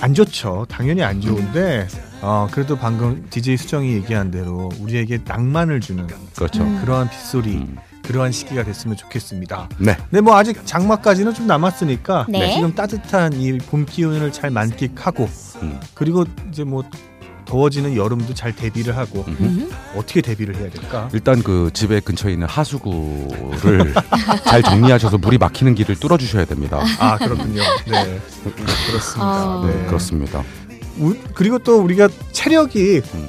안 0.01 0.15
좋죠. 0.15 0.65
당연히 0.69 1.03
안 1.03 1.21
좋은데, 1.21 1.89
어, 2.21 2.49
그래도 2.51 2.77
방금 2.77 3.27
DJ 3.31 3.57
수정이 3.57 3.93
얘기한 3.95 4.31
대로 4.31 4.69
우리에게 4.81 5.21
낭만을 5.25 5.81
주는 5.81 6.07
그렇죠. 6.35 6.63
음. 6.63 6.81
그러한 6.83 7.09
빗소리, 7.11 7.55
음. 7.55 7.77
그러한 8.03 8.33
시기가 8.33 8.65
됐으면 8.65 8.97
좋겠습니다. 8.97 9.69
네, 9.79 9.97
근데 10.11 10.21
뭐 10.21 10.37
아직 10.37 10.61
장마까지는 10.67 11.35
좀 11.35 11.47
남았으니까 11.47 12.27
네. 12.29 12.55
지금 12.55 12.75
따뜻한 12.75 13.35
이 13.35 13.59
봄 13.59 13.85
기운을 13.87 14.33
잘 14.33 14.51
만끽하고 14.51 15.29
음. 15.63 15.79
그리고 15.95 16.25
이제 16.51 16.65
뭐 16.65 16.83
더워지는 17.45 17.97
여름도 17.97 18.35
잘 18.35 18.55
대비를 18.55 18.97
하고 18.97 19.25
음. 19.29 19.37
음. 19.41 19.71
어떻게 19.97 20.21
대비를 20.21 20.57
해야 20.57 20.69
될까? 20.71 21.09
일단 21.13 21.43
그 21.43 21.71
집에 21.73 22.01
근처에 22.01 22.33
있는 22.33 22.47
하수구를 22.47 23.95
잘 24.45 24.63
정리하셔서 24.63 25.19
물이 25.19 25.39
막히는 25.39 25.75
길을 25.75 25.97
뚫어 25.97 26.19
주셔야 26.19 26.45
됩니다. 26.45 26.81
아 26.99 27.17
그렇군요. 27.17 27.63
네 27.87 28.21
그렇습니다. 28.89 29.23
아. 29.25 29.65
네. 29.67 29.87
그렇습니다. 29.87 30.43
우- 31.01 31.17
그리고 31.35 31.59
또 31.59 31.81
우리가 31.81 32.09
체력이 32.33 33.03
음. 33.15 33.29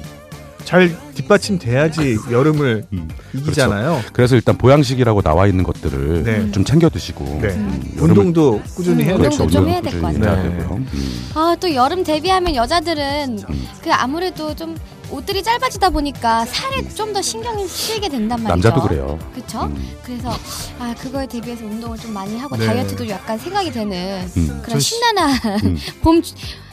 잘 0.64 0.94
뒷받침돼야지 1.14 2.16
여름을 2.30 2.84
음, 2.92 3.08
이기잖아요. 3.34 4.02
그래서 4.12 4.36
일단 4.36 4.56
보양식이라고 4.56 5.20
나와 5.22 5.46
있는 5.48 5.64
것들을 5.64 6.22
네. 6.22 6.50
좀 6.52 6.64
챙겨 6.64 6.88
드시고 6.88 7.24
네. 7.42 7.48
음, 7.48 7.82
여름을- 7.96 8.02
운동도 8.02 8.62
꾸준히 8.76 9.02
해야 9.04 9.16
음, 9.16 9.22
되죠. 9.22 9.44
운동도 9.44 9.50
좀 9.52 9.68
해야 9.68 9.80
될것 9.80 10.00
꾸준히 10.00 10.24
같아요. 10.24 10.50
네. 10.50 10.64
음. 10.94 11.30
아, 11.34 11.56
또 11.58 11.74
여름 11.74 12.04
대비하면 12.04 12.54
여자들은 12.54 13.38
음. 13.48 13.66
그 13.82 13.92
아무래도 13.92 14.54
좀 14.54 14.76
옷들이 15.10 15.42
짧아지다 15.42 15.90
보니까 15.90 16.44
살에 16.46 16.86
좀 16.94 17.10
더 17.12 17.20
신경이 17.20 17.66
쓰이게 17.66 18.08
된단 18.08 18.40
말이죠. 18.42 18.68
남자도 18.68 18.86
그래요. 18.86 19.18
그쵸? 19.34 19.62
음. 19.64 19.90
그래서 20.04 20.30
아 20.78 20.94
그거에 20.96 21.26
대비해서 21.26 21.64
운동을 21.64 21.98
좀 21.98 22.12
많이 22.12 22.38
하고 22.38 22.56
네. 22.56 22.64
다이어트도 22.66 23.08
약간 23.08 23.36
생각이 23.36 23.72
되는 23.72 24.24
음. 24.36 24.62
그런 24.64 24.78
신나나 24.78 25.26
음. 25.64 25.76
봄 26.02 26.22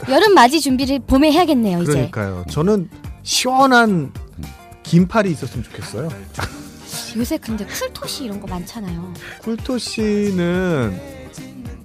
여름 0.08 0.34
맞이 0.34 0.60
준비를 0.60 1.00
봄에 1.00 1.32
해야겠네요 1.32 1.82
이제. 1.82 1.90
그러니까요. 1.92 2.44
저는 2.50 2.88
시원한 3.24 4.12
긴팔이 4.84 5.28
있었으면 5.32 5.64
좋겠어요. 5.64 6.08
요새 7.16 7.36
근데 7.38 7.66
쿨토시 7.66 8.24
이런 8.24 8.40
거 8.40 8.46
많잖아요. 8.46 9.12
쿨토시는 9.42 11.17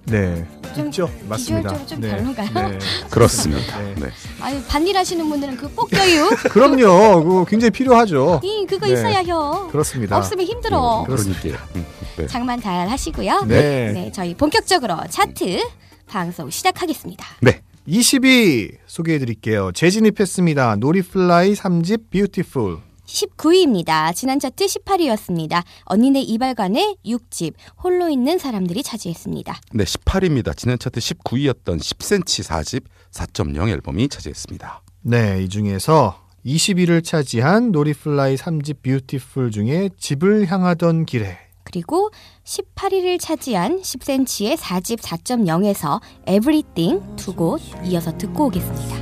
네 0.06 0.46
좀 0.74 0.88
있죠. 0.88 1.10
맞습니다. 1.30 1.70
비주얼적으로 1.70 1.88
좀 1.88 2.02
네. 2.02 2.10
별론가요? 2.10 2.70
네. 2.70 2.80
그렇습니다. 3.10 3.80
네. 3.80 3.96
네. 3.96 4.10
아니 4.42 4.64
반일 4.66 4.98
하시는 4.98 5.28
분들은 5.30 5.58
꼭 5.76 5.90
껴요. 5.90 6.30
그럼요. 6.50 7.24
그거 7.24 7.46
굉장히 7.46 7.72
필요하죠. 7.72 8.42
이 8.44 8.66
그거 8.68 8.88
네. 8.88 8.94
있어야 8.94 9.22
혀. 9.24 9.68
그렇습니다. 9.72 10.18
없으면 10.18 10.46
힘들어. 10.46 11.04
그러니까요. 11.08 11.56
음, 11.76 11.86
네. 12.18 12.28
장만 12.28 12.62
잘 12.62 12.90
하시고요. 12.90 13.46
네. 13.48 13.92
네, 13.94 14.12
저희 14.14 14.36
본격적으로 14.36 14.98
차트 15.10 15.60
방송 16.08 16.50
시작하겠습니다. 16.50 17.26
네. 17.42 17.62
20위 17.88 18.78
소개해 18.88 19.20
드릴게요. 19.20 19.72
재진입했습니다. 19.74 20.78
노리플라이 20.78 21.54
3집 21.54 22.10
Beautiful. 22.10 22.78
19위입니다. 23.06 24.14
지난 24.16 24.40
차트 24.40 24.66
18위였습니다. 24.66 25.64
언니네 25.86 26.22
이발관의 26.22 26.98
6집 27.06 27.54
홀로 27.84 28.10
있는 28.10 28.38
사람들이 28.38 28.84
차지했습니다. 28.84 29.60
네, 29.74 29.84
18위입니다. 29.84 30.56
지난 30.56 30.80
차트 30.80 31.00
19위였던 31.00 31.80
10cm 31.80 32.44
4집 32.48 32.84
4.0 33.12 33.70
앨범이 33.70 34.10
차지했습니다. 34.10 34.82
네, 35.02 35.44
이 35.44 35.50
중에서 35.50 36.24
20위를 36.46 37.04
차지한 37.04 37.72
노리플라이 37.72 38.36
3집 38.36 38.82
Beautiful 38.82 39.52
중에 39.52 39.90
집을 39.98 40.52
향하던 40.52 41.06
길에 41.06 41.38
그리고 41.64 42.12
18위를 42.44 43.20
차지한 43.20 43.82
10cm의 43.82 44.58
4집 44.58 45.00
4.0에서 45.00 46.02
Everything 46.28 47.02
두곡 47.16 47.62
이어서 47.86 48.16
듣고 48.18 48.48
오겠습니다. 48.48 48.96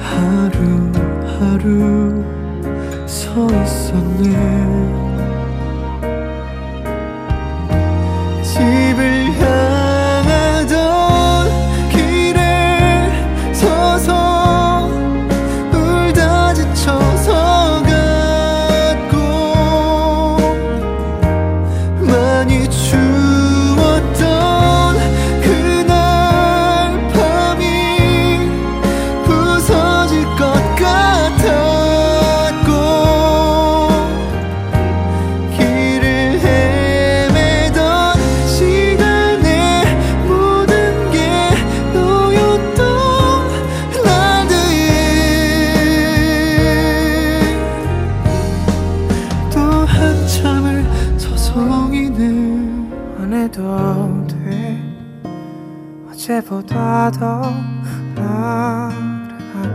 하루 0.00 0.63
하루 1.44 2.24
서 3.06 3.46
있었네 3.46 5.13
더 57.10 57.42
나른하게. 58.14 59.74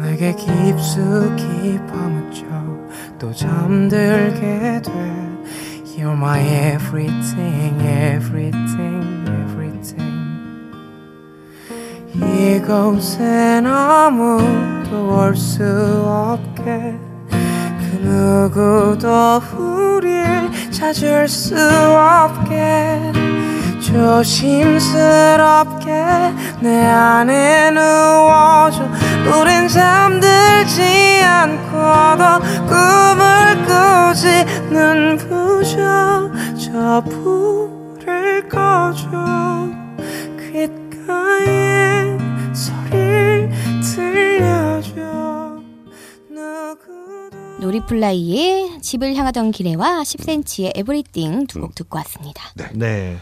내게 0.00 0.34
깊숙이 0.34 1.78
파묻혀 1.86 2.46
또 3.18 3.32
잠들게 3.32 4.82
돼. 4.82 4.92
You're 5.96 6.12
my 6.12 6.40
everything, 6.74 7.80
everything, 7.80 9.24
everything. 9.26 10.16
이곳엔 12.14 13.66
아무도 13.66 15.16
올 15.16 15.34
수 15.36 15.62
없게. 16.06 16.94
그 17.30 17.96
누구도 18.02 19.40
우릴 19.58 20.50
찾을 20.70 21.28
수 21.28 21.56
없게 21.56 23.12
조심스럽게 23.96 25.88
내 26.60 26.84
안에 26.84 27.70
누워줘. 27.70 28.84
우린 29.40 29.66
잠들지 29.68 31.22
않고도 31.22 32.40
꿈을 32.68 33.64
꾸지 33.64 34.44
눈 34.68 35.16
부셔. 35.16 36.30
저 36.58 37.02
불을 37.08 38.46
꺼줘. 38.50 39.08
귓가에 40.52 42.18
소리를 42.52 43.50
들려줘. 43.80 45.00
누구도 46.28 47.38
노리플라이의 47.60 48.82
집을 48.82 49.14
향하던 49.16 49.52
길에와 49.52 50.02
10cm의 50.02 50.76
Everything 50.76 51.46
두곡 51.46 51.74
듣고 51.74 51.96
왔습니다. 51.96 52.42
네. 52.74 53.16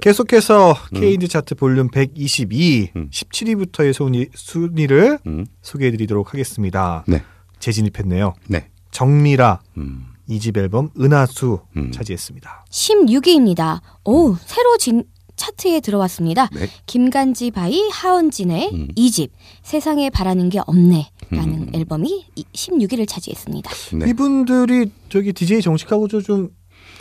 계속해서 0.00 0.72
음. 0.94 1.00
K인디 1.00 1.28
차트 1.28 1.54
볼륨 1.54 1.88
122, 1.88 2.90
음. 2.96 3.08
17위부터의 3.10 3.92
순위, 3.92 4.26
순위를 4.34 5.18
음. 5.26 5.46
소개해 5.62 5.90
드리도록 5.92 6.32
하겠습니다. 6.32 7.04
네. 7.06 7.22
재진입했네요. 7.60 8.34
네. 8.48 8.68
정밀아 8.90 9.60
음. 9.78 10.06
2집 10.28 10.56
앨범 10.58 10.90
은하수 11.00 11.60
음. 11.76 11.90
차지했습니다. 11.92 12.64
16위입니다. 12.70 13.80
오, 14.04 14.34
새로 14.44 14.76
진 14.78 15.04
차트에 15.36 15.80
들어왔습니다. 15.80 16.48
네. 16.54 16.68
김간지 16.86 17.50
by 17.50 17.80
하헌진의 17.90 18.70
음. 18.72 18.88
이 18.94 19.10
2집 19.10 19.30
세상에 19.62 20.08
바라는 20.10 20.48
게 20.48 20.60
없네 20.64 21.10
라는 21.30 21.54
음. 21.62 21.70
앨범이 21.74 22.26
이- 22.36 22.44
16위를 22.52 23.08
차지했습니다. 23.08 23.70
네. 23.98 24.10
이분들이 24.10 24.90
저기 25.08 25.32
DJ 25.32 25.60
정식하고 25.62 26.06
좀 26.08 26.50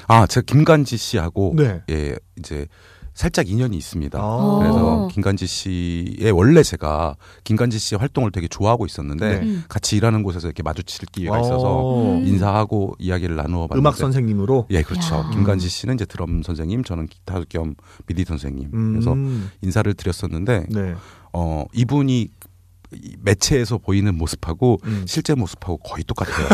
아, 0.08 0.26
제가 0.28 0.44
김간지 0.46 0.98
씨하고 0.98 1.54
네. 1.56 1.82
예, 1.90 2.16
이제 2.38 2.68
살짝 3.14 3.48
인연이 3.48 3.78
있습니다. 3.78 4.20
아. 4.20 4.58
그래서 4.60 5.04
어. 5.04 5.08
김간지 5.08 5.46
씨의 5.46 6.32
원래 6.32 6.64
제가 6.64 7.16
김간지 7.44 7.78
씨 7.78 7.96
활동을 7.96 8.32
되게 8.32 8.48
좋아하고 8.48 8.86
있었는데 8.86 9.40
네. 9.40 9.46
음. 9.46 9.64
같이 9.70 9.98
일하는 9.98 10.24
곳에서 10.24 10.48
이렇게 10.48 10.64
마주칠 10.64 11.08
기회가 11.12 11.38
어. 11.38 11.42
있어서 11.42 12.02
음. 12.02 12.26
인사하고 12.26 12.96
이야기를 12.98 13.36
나누어 13.36 13.68
봤는데 13.68 13.80
음악 13.80 13.98
선생님으로 13.98 14.68
예, 14.72 14.82
그렇죠. 14.82 15.16
야. 15.16 15.30
김간지 15.32 15.70
씨는 15.70 15.96
이제 15.96 16.06
드럼 16.06 16.42
선생님, 16.42 16.84
저는 16.84 17.08
기타 17.08 17.42
겸 17.50 17.76
미디 18.08 18.26
선생님. 18.26 18.72
그래서 18.72 19.14
음. 19.14 19.52
인사를 19.62 19.94
드렸었는데 19.94 20.66
네. 20.70 20.96
어, 21.34 21.66
이분이 21.74 22.22
이 22.22 22.30
매체에서 23.20 23.78
보이는 23.78 24.16
모습하고 24.16 24.80
음. 24.86 25.04
실제 25.08 25.34
모습하고 25.36 25.78
거의 25.78 26.04
똑같아요. 26.04 26.48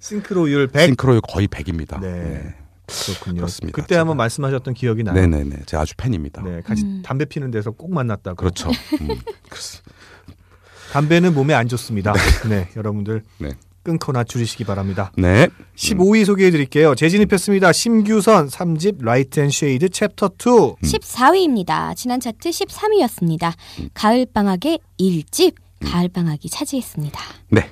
싱크로율 0.00 0.68
100 0.68 0.86
싱크로율 0.88 1.20
거의 1.22 1.48
100입니다. 1.48 2.00
네. 2.00 2.54
그렇군요. 2.86 3.36
그렇습니다. 3.36 3.80
그때 3.80 3.94
한번 3.96 4.16
제가- 4.16 4.18
말씀하셨던 4.18 4.74
기억이 4.74 5.04
나요. 5.04 5.14
네, 5.14 5.26
네, 5.26 5.44
네. 5.44 5.56
제가 5.66 5.82
아주 5.82 5.94
팬입니다. 5.96 6.42
네, 6.42 6.60
같이 6.62 6.82
음. 6.82 7.02
담배 7.04 7.24
피는 7.24 7.50
데서 7.52 7.70
꼭 7.70 7.92
만났다고. 7.92 8.36
그렇죠. 8.36 8.68
음. 9.00 9.08
담배는 10.92 11.34
몸에 11.34 11.54
안 11.54 11.68
좋습니다. 11.68 12.12
네, 12.48 12.68
여러분들 12.76 13.22
네. 13.38 13.50
끊거나 13.82 14.24
줄이시기 14.24 14.64
바랍니다. 14.64 15.10
네. 15.16 15.48
15위 15.76 16.24
소개해 16.24 16.50
드릴게요. 16.50 16.94
재진입했습니다. 16.94 17.72
심규선 17.72 18.48
3집 18.48 19.02
Light 19.02 19.40
and 19.40 19.50
Shade 19.50 19.88
Chapter 19.88 20.30
2. 20.38 20.86
14위입니다. 20.86 21.96
지난 21.96 22.20
차트 22.20 22.50
13위였습니다. 22.50 23.52
가을 23.94 24.26
방학의 24.32 24.80
1집 24.98 25.54
가을 25.84 26.08
방학이 26.08 26.48
차지했습니다. 26.50 27.20
네. 27.48 27.70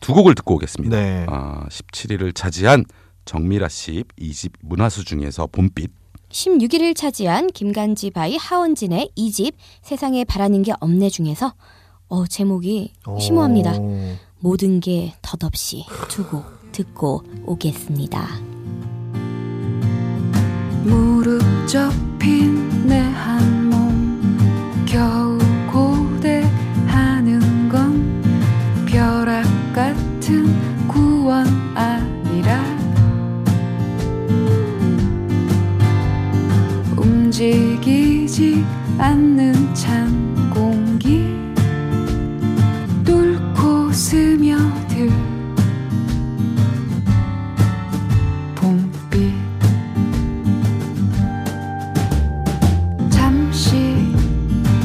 두 0.00 0.12
곡을 0.12 0.34
듣고 0.34 0.56
오겠습니다. 0.56 0.96
네. 0.96 1.26
아, 1.28 1.66
17위를 1.68 2.34
차지한 2.34 2.84
정밀아 3.24 3.68
씨 3.70 4.04
2집 4.20 4.52
은하수 4.60 5.04
중에서 5.04 5.46
봄빛. 5.46 5.90
16위를 6.30 6.94
차지한 6.96 7.46
김간지 7.48 8.10
by 8.10 8.36
하헌진의 8.36 9.10
2집 9.16 9.54
세상에 9.82 10.24
바라는 10.24 10.62
게 10.62 10.72
없네 10.80 11.08
중에서 11.08 11.54
어, 12.08 12.26
제목이 12.26 12.92
심오합니다. 13.20 13.72
오. 14.44 14.48
모든 14.48 14.80
게 14.80 15.14
덧없이 15.22 15.84
두고 16.08 16.44
듣고 16.72 17.22
오겠습니다. 17.46 18.28
무릎 20.84 21.40
접힌 21.66 22.86
내 22.86 22.98
한 23.00 23.70
몸 23.70 24.84
겨우 24.86 25.38
고대하는 25.72 27.40
건 27.70 28.22
벼락 28.86 29.44
같은 29.74 30.46
구원 30.86 31.46
아니라 31.74 32.62
움직이지 36.96 38.64
않는 38.98 39.74
찬 39.74 40.03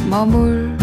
머물 0.10 0.79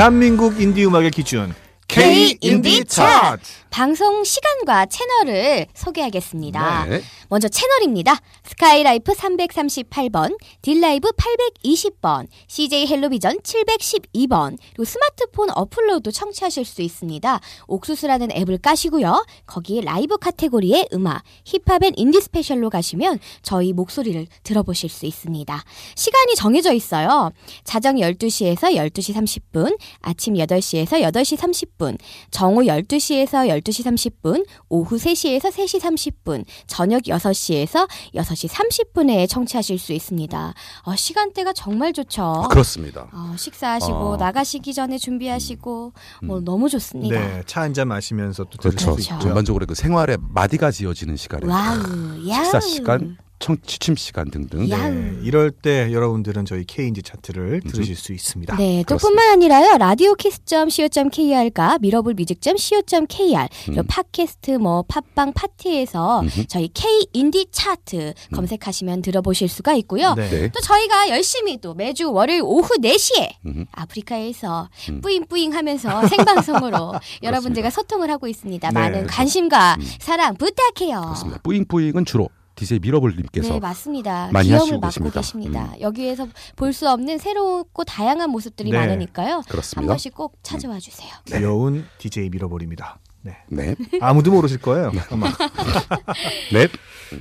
대한민국 0.00 0.58
인디 0.58 0.86
음악의 0.86 1.10
기준 1.10 1.54
K 1.86 2.38
인디 2.40 2.82
차트. 2.86 3.42
방송 3.68 4.24
시간과 4.24 4.86
채널을 4.86 5.66
소개하겠습니다. 5.74 6.86
네. 6.86 7.02
먼저 7.30 7.46
채널입니다. 7.46 8.18
스카이라이프 8.42 9.12
338번, 9.12 10.36
딜라이브 10.62 11.10
820번, 11.12 12.26
CJ 12.48 12.88
헬로비전 12.88 13.38
712번, 13.38 14.58
그리고 14.70 14.84
스마트폰 14.84 15.50
어플로도 15.54 16.10
청취하실 16.10 16.64
수 16.64 16.82
있습니다. 16.82 17.40
옥수수라는 17.68 18.32
앱을 18.32 18.58
까시고요. 18.58 19.24
거기에 19.46 19.82
라이브 19.82 20.16
카테고리의 20.18 20.88
음악, 20.92 21.22
힙합 21.44 21.84
and 21.84 21.92
인디 21.94 22.20
special로 22.20 22.68
가시면 22.68 23.20
저희 23.42 23.72
목소리를 23.72 24.26
들어보실 24.42 24.90
수 24.90 25.06
있습니다. 25.06 25.64
시간이 25.94 26.34
정해져 26.34 26.72
있어요. 26.72 27.30
자정 27.62 27.94
12시에서 27.94 28.74
12시 28.74 29.14
30분, 29.14 29.78
아침 30.00 30.34
8시에서 30.34 31.00
8시 31.00 31.36
30분, 31.36 31.96
정오 32.32 32.62
12시에서 32.62 33.46
12시 33.48 33.84
30분, 33.84 34.44
오후 34.68 34.96
3시에서 34.96 35.52
3시 35.52 35.78
30분, 35.78 36.44
저녁 36.66 37.06
6 37.06 37.19
시에서 37.32 37.86
6시 38.14 38.48
30분에 38.48 39.28
청취하실 39.28 39.78
수 39.78 39.92
있습니다. 39.92 40.54
어, 40.84 40.96
시간대가 40.96 41.52
정말 41.52 41.92
좋죠. 41.92 42.22
아, 42.22 42.48
그렇습니다. 42.48 43.06
어, 43.12 43.34
식사하시고 43.36 43.94
어. 44.12 44.16
나가시기 44.16 44.72
전에 44.74 44.98
준비하시고 44.98 45.92
뭐 46.24 46.40
너무 46.40 46.68
좋습니다. 46.68 47.18
네, 47.18 47.42
차 47.46 47.60
한 47.60 47.74
잔 47.74 47.88
마시면서 47.88 48.44
또 48.44 48.56
들을 48.58 48.74
그렇죠. 48.76 49.18
전반적으로 49.20 49.66
그 49.66 49.74
생활에 49.74 50.16
마디가 50.20 50.70
지어지는 50.72 51.16
시간에 51.16 51.46
와우, 51.46 52.28
야우. 52.28 52.44
식사 52.44 52.60
시간, 52.60 53.16
청 53.40 53.56
취침 53.64 53.96
시간 53.96 54.30
등등. 54.30 54.68
야. 54.68 54.88
네, 54.90 55.16
이럴 55.22 55.50
때 55.50 55.90
여러분들은 55.92 56.44
저희 56.44 56.64
K인디 56.64 57.02
차트를 57.02 57.62
들으실 57.62 57.96
수 57.96 58.12
있습니다. 58.12 58.54
네, 58.56 58.84
또. 58.86 58.98
뿐만 58.98 59.30
아니라요. 59.30 59.78
라디오 59.78 60.14
키스.co.kr과 60.14 61.78
미러볼뮤직.co.kr 61.80 63.48
그리고 63.64 63.80
음. 63.80 63.86
팟캐스트 63.88 64.50
뭐 64.52 64.82
팟빵 64.82 65.32
팟티에서 65.32 66.20
음흠. 66.20 66.44
저희 66.48 66.68
K 66.68 67.06
인디 67.14 67.46
차트 67.50 68.12
검색하시면 68.34 69.00
들어보실 69.00 69.48
수가 69.48 69.72
있고요. 69.74 70.14
네. 70.14 70.28
네. 70.28 70.48
또 70.52 70.60
저희가 70.60 71.08
열심히 71.08 71.56
또 71.62 71.72
매주 71.72 72.12
월요일 72.12 72.42
오후 72.44 72.68
4시에 72.76 73.36
음흠. 73.46 73.64
아프리카에서 73.72 74.68
음. 74.90 75.00
뿌잉뿌잉 75.00 75.54
하면서 75.54 76.06
생방송으로 76.08 76.92
여러분들과 77.22 77.70
소통을 77.70 78.10
하고 78.10 78.28
있습니다. 78.28 78.68
네, 78.68 78.74
많은 78.74 78.98
그렇죠. 79.00 79.14
관심과 79.16 79.76
음. 79.80 79.86
사랑 79.98 80.36
부탁해요. 80.36 81.00
그렇습니다. 81.00 81.40
뿌잉뿌잉은 81.42 82.04
주로 82.04 82.28
DJ 82.60 82.78
미러볼님께서 82.80 83.54
네, 83.54 83.60
맞습니다. 83.60 84.30
많이 84.32 84.48
기염을 84.48 84.62
하시고 84.64 84.80
맡고 84.80 85.10
계십니다. 85.10 85.20
계십니다. 85.20 85.80
여기에서 85.80 86.28
볼 86.56 86.72
수 86.72 86.88
없는 86.88 87.18
새롭고 87.18 87.84
다양한 87.84 88.30
모습들이 88.30 88.70
네. 88.70 88.78
많으니까요. 88.78 89.34
한 89.36 89.42
그렇습니다. 89.42 89.92
번씩 89.92 90.14
꼭 90.14 90.36
찾아와 90.42 90.78
주세요. 90.78 91.08
귀여운 91.26 91.84
DJ 91.98 92.28
밀어버립니다. 92.30 92.98
네. 93.22 93.36
네. 93.48 93.74
아무도 94.00 94.30
모르실 94.30 94.58
거예요. 94.58 94.92
아마. 95.10 95.26
네. 96.52 96.68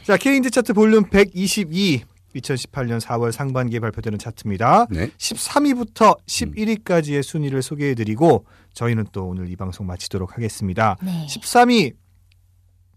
자, 0.04 0.18
K인디 0.18 0.52
차트 0.52 0.74
볼륨 0.74 1.10
122. 1.10 2.04
2018년 2.36 3.02
4월 3.02 3.32
상반기에 3.32 3.80
발표되는 3.80 4.20
차트입니다. 4.20 4.86
네. 4.92 5.10
13위부터 5.18 6.16
11위까지의 6.28 7.24
순위를 7.24 7.64
소개해드리고 7.64 8.46
저희는 8.76 9.08
또 9.12 9.26
오늘 9.26 9.50
이 9.50 9.56
방송 9.56 9.88
마치도록 9.88 10.36
하겠습니다. 10.38 10.96
네. 11.02 11.26
13위 11.28 11.94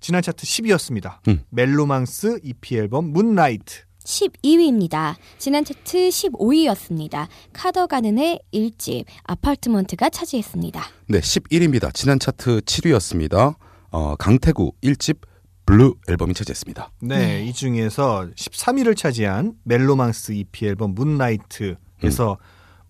지난 0.03 0.21
차트 0.21 0.45
10위였습니다. 0.45 1.19
음. 1.29 1.45
멜로망스 1.51 2.41
EP 2.43 2.77
앨범 2.77 3.12
Moonlight. 3.12 3.83
12위입니다. 4.05 5.15
지난 5.38 5.65
차트 5.65 6.09
15위였습니다. 6.09 7.29
카더가든의 7.53 8.40
1집 8.53 9.05
Apartment가 9.22 10.11
차지했습니다. 10.11 10.83
네, 11.07 11.21
11위입니다. 11.21 11.95
지난 11.95 12.19
차트 12.19 12.62
7위였습니다. 12.62 13.55
어, 13.93 14.17
강태구 14.17 14.73
1집 14.83 15.19
bleu 15.66 15.94
앨범이 16.09 16.35
차지했습니다. 16.35 16.91
네, 17.03 17.19
네. 17.19 17.45
이 17.45 17.53
중에서 17.53 18.29
13위를 18.35 18.97
차지한 18.97 19.55
멜로망스 19.62 20.33
EP 20.33 20.67
앨범 20.67 20.97
Moonlight에서 20.96 22.38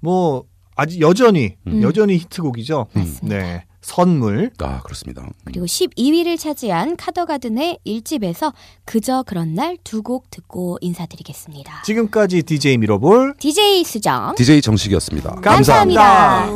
뭐 0.00 0.44
아직 0.76 1.02
여전히 1.02 1.56
음. 1.66 1.82
여전히 1.82 2.16
히트곡이죠. 2.16 2.86
맞습니다. 2.94 3.36
네. 3.36 3.66
선물. 3.82 4.50
아, 4.60 4.80
그렇습니다. 4.82 5.26
그리고 5.44 5.66
12위를 5.66 6.38
차지한 6.38 6.96
카더가든의 6.96 7.78
1집에서 7.86 8.52
그저 8.84 9.22
그런 9.26 9.54
날 9.54 9.76
두 9.84 10.02
곡 10.02 10.30
듣고 10.30 10.78
인사드리겠습니다. 10.80 11.82
지금까지 11.84 12.42
DJ 12.44 12.78
미러볼 12.78 13.34
DJ 13.38 13.84
수정 13.84 14.34
DJ 14.36 14.62
정식이었습니다. 14.62 15.36
감사합니다. 15.42 16.46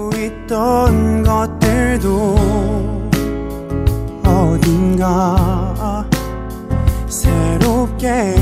어딘가 4.24 6.08
새롭게 7.08 8.34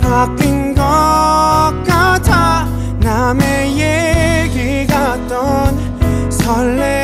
바뀐 0.00 0.74
것 0.74 0.82
같아 1.86 2.66
남의 3.00 3.54
같던 3.78 4.33
설레 6.44 7.03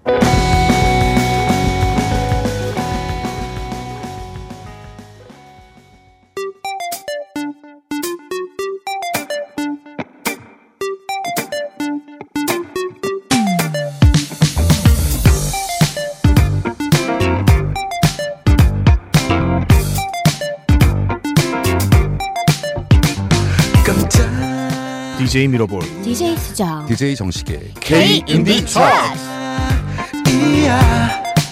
DJ 25.31 25.47
미러볼. 25.47 25.79
DJ 26.03 26.35
수정. 26.35 26.85
DJ 26.87 27.15
정식의 27.15 27.71
K 27.79 28.21
인디 28.27 28.65
차트. 28.65 29.17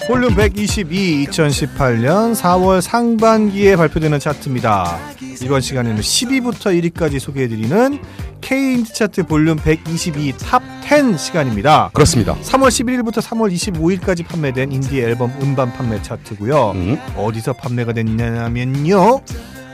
볼륨 0.06 0.34
122 0.34 1.26
2018년 1.30 2.34
4월 2.34 2.82
상반기에 2.82 3.76
발표되는 3.76 4.20
차트입니다. 4.20 4.98
이번 5.42 5.62
시간에는 5.62 5.98
10위부터 5.98 6.92
1위까지 6.92 7.18
소개해드리는 7.18 7.98
K인디 8.42 8.92
차트 8.92 9.22
볼륨 9.22 9.56
122 9.56 10.34
top 10.36 10.62
10 10.84 11.18
시간입니다. 11.18 11.88
그렇습니다. 11.94 12.34
3월 12.34 12.68
11일부터 12.68 13.22
3월 13.22 13.50
25일까지 13.50 14.26
판매된 14.26 14.72
인디 14.72 15.00
앨범 15.00 15.32
음반 15.40 15.72
판매 15.72 16.02
차트고요. 16.02 16.72
음. 16.72 16.98
어디서 17.16 17.54
판매가 17.54 17.94
됐냐면요. 17.94 19.22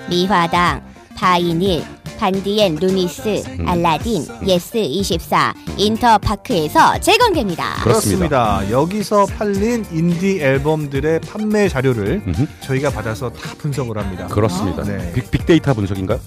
미화당, 0.09 0.96
바이닐, 1.17 1.83
반디앤 2.19 2.77
루니스, 2.77 3.43
음. 3.59 3.69
알라딘, 3.69 4.27
예스24, 4.43 5.55
인터파크에서 5.77 6.99
재공개입니다. 7.01 7.83
그렇습니다. 7.83 8.71
여기서 8.71 9.27
팔린 9.27 9.85
인디 9.91 10.41
앨범들의 10.41 11.21
판매 11.21 11.69
자료를 11.69 12.23
음흠. 12.27 12.47
저희가 12.61 12.91
받아서 12.91 13.31
다 13.31 13.55
분석을 13.59 13.99
합니다. 13.99 14.27
그렇습니다. 14.29 14.83
네. 14.85 15.13
빅, 15.13 15.31
빅데이터 15.31 15.75
분석인가요? 15.75 16.21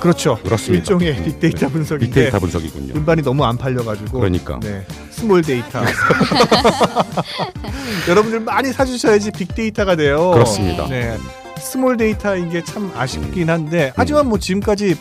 그렇죠. 0.00 0.36
그렇습니다. 0.42 0.80
일종의 0.80 1.16
음, 1.16 1.24
빅데이터 1.24 1.66
네. 1.66 1.72
분석인데 1.72 2.06
빅데이터 2.12 2.38
분석이군요. 2.40 2.94
음반이 2.96 3.22
너무 3.22 3.44
안 3.44 3.56
팔려가지고 3.56 4.18
그러니까. 4.18 4.58
네, 4.60 4.84
small 5.10 5.42
데이터 5.42 5.80
여러분들 8.08 8.40
많이 8.40 8.72
사주셔야지 8.72 9.30
빅데이터가 9.30 9.94
돼요. 9.94 10.32
그렇습니다. 10.32 10.88
네, 10.88 11.16
small 11.58 11.96
데이터인 11.96 12.50
게 12.50 12.62
참 12.64 12.92
아쉽긴 12.96 13.50
한데 13.50 13.92
하지만 13.96 14.28
뭐 14.28 14.38
지금까지 14.38 14.96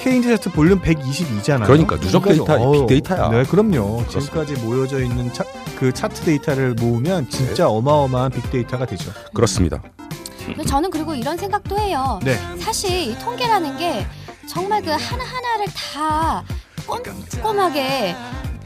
K인디 0.00 0.28
차트 0.28 0.50
볼륨 0.50 0.80
122잖아요. 0.82 1.64
그러니까 1.64 1.98
누적 2.00 2.24
데이터, 2.24 2.72
빅데이터야. 2.72 3.28
네, 3.28 3.44
그럼요. 3.44 3.98
그렇습니다. 4.04 4.20
지금까지 4.20 4.54
모여져 4.66 5.00
있는 5.00 5.32
차, 5.32 5.44
그 5.78 5.92
차트 5.92 6.22
데이터를 6.22 6.74
모으면 6.74 7.28
진짜 7.30 7.68
어마어마한 7.68 8.32
빅데이터가 8.32 8.86
되죠. 8.86 9.12
그렇습니다. 9.32 9.80
저는 10.66 10.90
그리고 10.90 11.14
이런 11.14 11.36
생각도 11.36 11.78
해요. 11.78 12.18
네, 12.24 12.36
사실 12.58 12.90
이 13.10 13.18
통계라는 13.20 13.78
게 13.78 14.04
정말 14.48 14.82
그 14.82 14.90
하나하나를 14.90 15.66
다 15.72 16.42
꼼꼼하게 16.86 18.16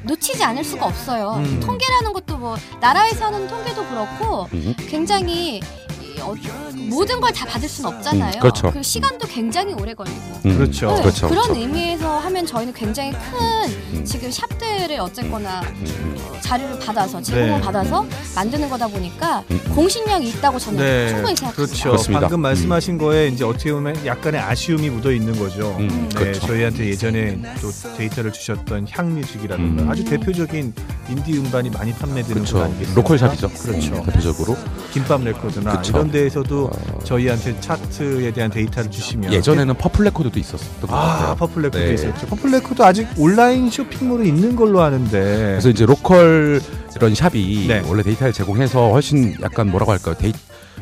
놓치지 0.05 0.43
않을 0.43 0.65
수가 0.65 0.87
없어요. 0.87 1.35
음. 1.37 1.61
통계라는 1.61 2.13
것도 2.15 2.39
뭐 2.39 2.57
나라에서 2.81 3.27
하는 3.27 3.47
통계도 3.47 3.85
그렇고 3.87 4.49
음. 4.55 4.75
굉장히 4.89 5.57
이 5.59 5.86
어- 6.20 6.35
모든 6.88 7.20
걸 7.20 7.33
다 7.33 7.44
받을 7.44 7.68
수는 7.68 7.90
없잖아요. 7.94 8.33
음, 8.37 8.40
그렇죠. 8.40 8.62
그리고 8.68 8.83
시간도 8.83 9.26
굉장히 9.29 9.74
오래 9.74 9.92
걸리고. 9.92 10.16
음, 10.46 10.57
그렇죠. 10.57 10.94
네, 10.94 11.02
그렇죠. 11.02 11.29
그런 11.29 11.42
그렇죠. 11.44 11.61
의미에서 11.61 12.18
하면 12.18 12.46
저희는 12.46 12.72
굉장히 12.72 13.12
큰 13.12 14.05
지금 14.05 14.31
샵들을 14.31 14.98
어쨌거나 15.00 15.61
음, 15.62 16.16
어, 16.31 16.38
자료를 16.40 16.79
받아서 16.79 17.20
제공을 17.20 17.48
네. 17.48 17.61
받아서 17.61 18.07
만드는 18.35 18.68
거다 18.70 18.87
보니까 18.87 19.42
음, 19.50 19.61
음. 19.66 19.74
공신력이 19.74 20.29
있다고 20.29 20.59
저는 20.59 20.79
네, 20.79 21.09
충분히 21.09 21.37
생각합니다. 21.37 21.52
그렇죠. 21.57 21.88
그렇습니다. 21.90 22.20
방금 22.20 22.40
말씀하신 22.40 22.98
거에 22.98 23.29
이제 23.29 23.44
어떻게 23.44 23.72
보면 23.72 24.07
약간의 24.07 24.40
아쉬움이 24.40 24.88
묻어 24.90 25.11
있는 25.12 25.37
거죠. 25.38 25.76
음, 25.79 26.09
네, 26.14 26.14
그렇죠. 26.20 26.46
저희한테 26.46 26.87
예전에 26.88 27.38
또 27.61 27.70
데이터를 27.96 28.33
주셨던 28.33 28.87
향뮤직이라든가 28.90 29.83
음. 29.83 29.90
아주 29.90 30.05
대표적인 30.05 30.72
인디 31.11 31.38
음반이 31.38 31.70
많이 31.70 31.92
판매되는 31.92 32.44
곳 32.44 32.50
그렇죠. 32.50 32.62
아니겠습니까? 32.64 32.94
local 33.01 33.19
shop이죠. 33.19 33.49
그렇죠. 33.50 33.94
음, 33.96 34.02
대표적으로 34.07 34.57
김밥 34.92 35.22
레코드나 35.22 35.76
그쵸. 35.79 35.92
이런 35.92 36.06
데에서도 36.11 36.64
어, 36.66 36.99
저희한테 37.05 37.61
차트에 37.61 38.33
대한 38.33 38.51
데이터를 38.51 38.90
주시면 38.90 39.33
예전에는 39.33 39.75
퍼플 39.75 40.05
레코드도 40.07 40.38
있었던 40.38 40.88
것 40.88 40.92
같아요. 40.92 41.35
퍼플 41.37 41.62
레코드 41.62 41.83
네. 41.83 41.95
있었죠. 41.95 42.27
퍼플 42.27 42.51
레코드 42.51 42.83
아직 42.83 43.09
온라인 43.16 43.71
쇼핑몰에 43.71 44.27
있는 44.27 44.57
걸로 44.57 44.83
아는데 44.83 45.21
그래서 45.51 45.69
이제 45.69 45.87
local 45.87 46.61
이런 46.95 47.14
shop이 47.14 47.66
네. 47.69 47.83
원래 47.87 48.03
데이터를 48.03 48.33
제공해서 48.33 48.90
훨씬 48.90 49.37
약간 49.42 49.71
뭐라고 49.71 49.92
할까요? 49.92 50.14
데이 50.19 50.33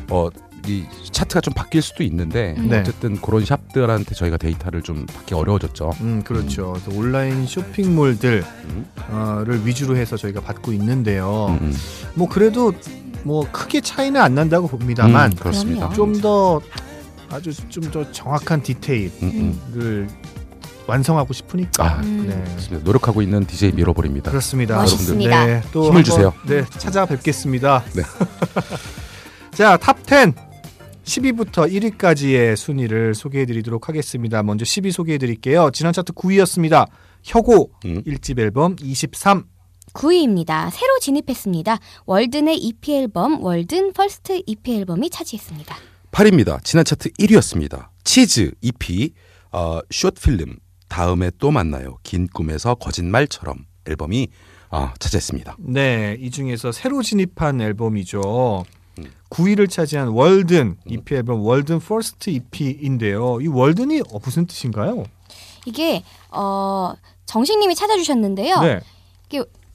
어 0.09 0.29
이 0.67 0.83
차트가 1.11 1.41
좀 1.41 1.53
바뀔 1.53 1.81
수도 1.81 2.03
있는데 2.03 2.55
네. 2.57 2.79
어쨌든 2.79 3.19
그런 3.21 3.45
shop들한테 3.45 4.15
저희가 4.15 4.37
데이터를 4.37 4.81
좀 4.81 5.05
받기 5.05 5.33
어려워졌죠. 5.35 5.91
음 6.01 6.23
그렇죠. 6.23 6.73
그래서 6.73 6.99
온라인 6.99 7.45
쇼핑몰들을 7.45 8.43
음, 8.69 8.85
위주로 9.63 9.95
해서 9.95 10.17
저희가 10.17 10.41
받고 10.41 10.73
있는데요. 10.73 11.57
음, 11.61 11.67
음. 11.67 11.73
뭐 12.15 12.27
그래도 12.27 12.73
뭐 13.25 13.45
크게 13.51 13.81
차이는 13.81 14.21
안 14.21 14.35
난다고 14.35 14.67
봅니다만 14.67 15.31
음, 15.31 15.35
그렇습니다. 15.35 15.89
좀 15.93 16.21
더 16.21 16.61
아주 17.31 17.51
좀 17.69 17.91
더 17.91 18.09
정확한 18.11 18.61
디테일을 18.61 19.11
음, 19.23 19.59
음. 19.75 20.09
완성하고 20.87 21.33
싶으니까. 21.33 21.83
아, 21.83 22.01
음. 22.03 22.27
네. 22.29 22.51
그렇습니다. 22.51 22.85
노력하고 22.85 23.21
있는 23.23 23.45
DJ 23.45 23.71
밀어버립니다. 23.71 24.29
그렇습니다. 24.29 24.77
멋있습니다. 24.77 25.45
네, 25.45 25.61
또 25.71 25.87
힘을 25.87 26.03
주세요. 26.03 26.33
네, 26.45 26.63
찾아뵙겠습니다. 26.77 27.83
네. 27.93 28.03
자, 29.51 29.77
top 29.77 29.97
10. 30.07 30.33
10위부터 31.03 31.71
1위까지의 31.71 32.55
순위를 32.55 33.13
소개해 33.13 33.45
드리도록 33.45 33.89
하겠습니다. 33.89 34.41
먼저 34.43 34.65
10위 34.65 34.91
소개해 34.91 35.17
드릴게요. 35.19 35.69
지난 35.71 35.93
차트 35.93 36.13
9위였습니다. 36.13 36.87
혁오 37.23 37.69
음. 37.85 38.01
1집 38.05 38.39
앨범 38.39 38.75
23. 38.81 39.43
9위입니다. 39.95 40.69
새로 40.71 40.99
진입했습니다. 40.99 41.79
월든의 42.05 42.57
EP 42.57 42.93
앨범 42.93 43.41
월든 43.41 43.93
First 43.93 44.41
EP 44.45 44.75
앨범이 44.75 45.09
차지했습니다. 45.09 45.75
8위입니다. 46.11 46.63
지난 46.63 46.85
차트 46.85 47.09
1위였습니다. 47.13 47.87
치즈 48.03 48.51
EP 48.61 49.13
어, 49.51 49.79
Short 49.89 50.27
Film 50.27 50.57
다음에 50.87 51.31
또 51.39 51.49
만나요. 51.49 51.97
긴 52.03 52.27
꿈에서 52.27 52.75
거짓말처럼 52.75 53.65
앨범이 53.87 54.27
아, 54.69 54.93
차지했습니다. 54.99 55.55
네, 55.59 56.17
이 56.19 56.29
중에서 56.29 56.71
새로 56.71 57.01
진입한 57.01 57.61
앨범이죠. 57.61 58.65
음. 58.99 59.03
9위를 59.29 59.69
차지한 59.69 60.09
월든 60.09 60.77
EP 60.87 61.15
앨범 61.15 61.41
월든 61.41 61.79
First 61.79 62.29
EP인데요. 62.29 63.39
이 63.41 63.47
월든이 63.47 64.01
어, 64.11 64.19
무슨 64.21 64.45
뜻인가요? 64.45 65.05
이게 65.65 66.03
어 66.31 66.93
정식님이 67.25 67.75
찾아주셨는데요. 67.75 68.61
네. 68.61 68.79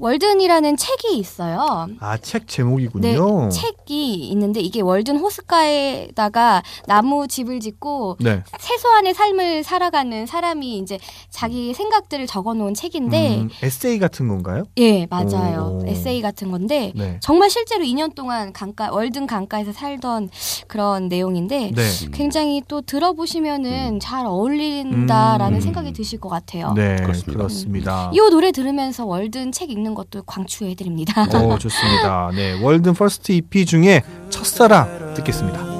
월든이라는 0.00 0.78
책이 0.78 1.18
있어요. 1.18 1.86
아, 2.00 2.16
책 2.16 2.46
네, 2.46 2.46
제목이군요. 2.46 3.50
책이 3.50 4.14
있는데 4.30 4.60
이게 4.60 4.80
월든 4.80 5.18
호숫가에다가 5.18 6.62
나무 6.86 7.28
집을 7.28 7.60
짓고 7.60 8.16
네. 8.18 8.42
최소한의 8.58 9.12
삶을 9.12 9.62
살아가는 9.62 10.24
사람이 10.24 10.78
이제 10.78 10.98
자기 11.28 11.74
생각들을 11.74 12.26
적어놓은 12.26 12.72
책인데, 12.72 13.40
음, 13.40 13.50
에세이 13.62 13.98
같은 13.98 14.26
건가요? 14.28 14.64
예 14.78 15.06
맞아요 15.06 15.80
오. 15.82 15.86
에세이 15.86 16.22
같은 16.22 16.50
건데 16.50 16.92
네. 16.96 17.18
정말 17.20 17.50
실제로 17.50 17.84
2년 17.84 18.14
동안 18.14 18.54
강가 18.54 18.90
월든 18.90 19.26
강가에서 19.26 19.72
살던 19.72 20.30
그런 20.66 21.08
내용인데 21.08 21.72
네. 21.74 21.82
굉장히 22.12 22.62
또 22.68 22.80
들어보시면은 22.80 24.00
잘 24.00 24.24
어울린다라는 24.24 25.58
음. 25.58 25.60
생각이 25.60 25.92
드실 25.92 26.18
것 26.20 26.30
같아요. 26.30 26.72
네, 26.74 26.96
그렇습니다. 26.96 27.32
그렇습니다. 27.32 28.10
이 28.14 28.18
노래 28.30 28.50
들으면서 28.50 29.04
월든 29.04 29.52
책 29.52 29.70
읽는 29.70 29.89
것도 29.94 30.22
강추해 30.22 30.74
드립니다. 30.74 31.26
오, 31.34 31.56
좋습니다. 31.58 32.30
네, 32.34 32.60
월든 32.62 32.94
First 32.94 33.32
EP 33.32 33.66
중에 33.66 34.02
첫사랑 34.30 35.12
듣겠습니다. 35.14 35.70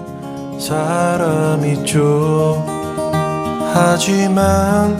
사람이죠 0.61 2.63
하지만 3.73 4.95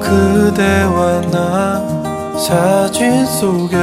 그대와 0.00 1.20
나 1.30 1.80
사진 2.36 3.24
속에 3.24 3.76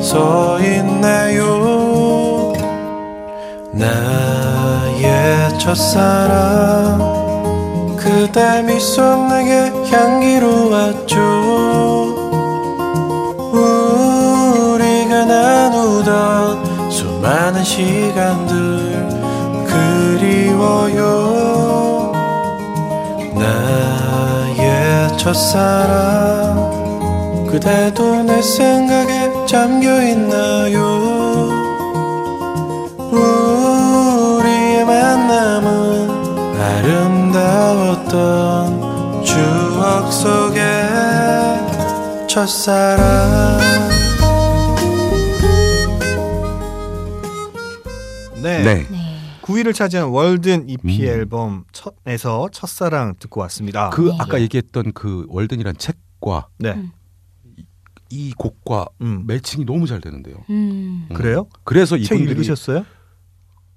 서 0.00 0.60
있네요 0.60 2.52
나의 3.72 5.58
첫사랑 5.58 7.10
그대 7.96 8.62
미소 8.62 9.02
내게 9.28 9.72
향기로 9.90 10.70
왔죠 10.70 12.11
수많은 17.62 17.64
시간들 17.64 19.08
그리워요. 19.66 21.02
나의 23.34 25.16
첫사랑 25.16 26.60
그대도 27.50 28.24
내 28.24 28.42
생각에 28.42 29.30
잠겨있나요? 29.46 30.82
우리의 33.12 34.84
만남은 34.84 36.10
아름다웠던 36.82 38.12
추억 39.24 40.12
속에 40.12 40.60
첫사랑 42.26 43.91
네. 48.42 48.62
네. 48.62 48.86
네. 48.88 49.18
9위를 49.42 49.74
차지한 49.74 50.08
월든 50.08 50.68
EP 50.68 51.02
음. 51.02 51.08
앨범 51.08 51.64
첫에서 51.72 52.48
첫사랑 52.52 53.14
듣고 53.18 53.40
왔습니다. 53.42 53.90
그 53.90 54.02
네. 54.02 54.16
아까 54.18 54.40
얘기했던 54.40 54.92
그 54.92 55.26
월든이란 55.28 55.76
책과 55.78 56.48
네. 56.58 56.72
음. 56.72 56.92
이 58.10 58.32
곡과 58.36 58.86
음. 59.00 59.24
매칭이 59.26 59.64
너무 59.64 59.86
잘 59.86 60.00
되는데요. 60.00 60.36
음. 60.50 61.08
음. 61.10 61.14
그래요? 61.14 61.48
그래서 61.64 61.98
책 61.98 62.20
읽으셨어요? 62.20 62.84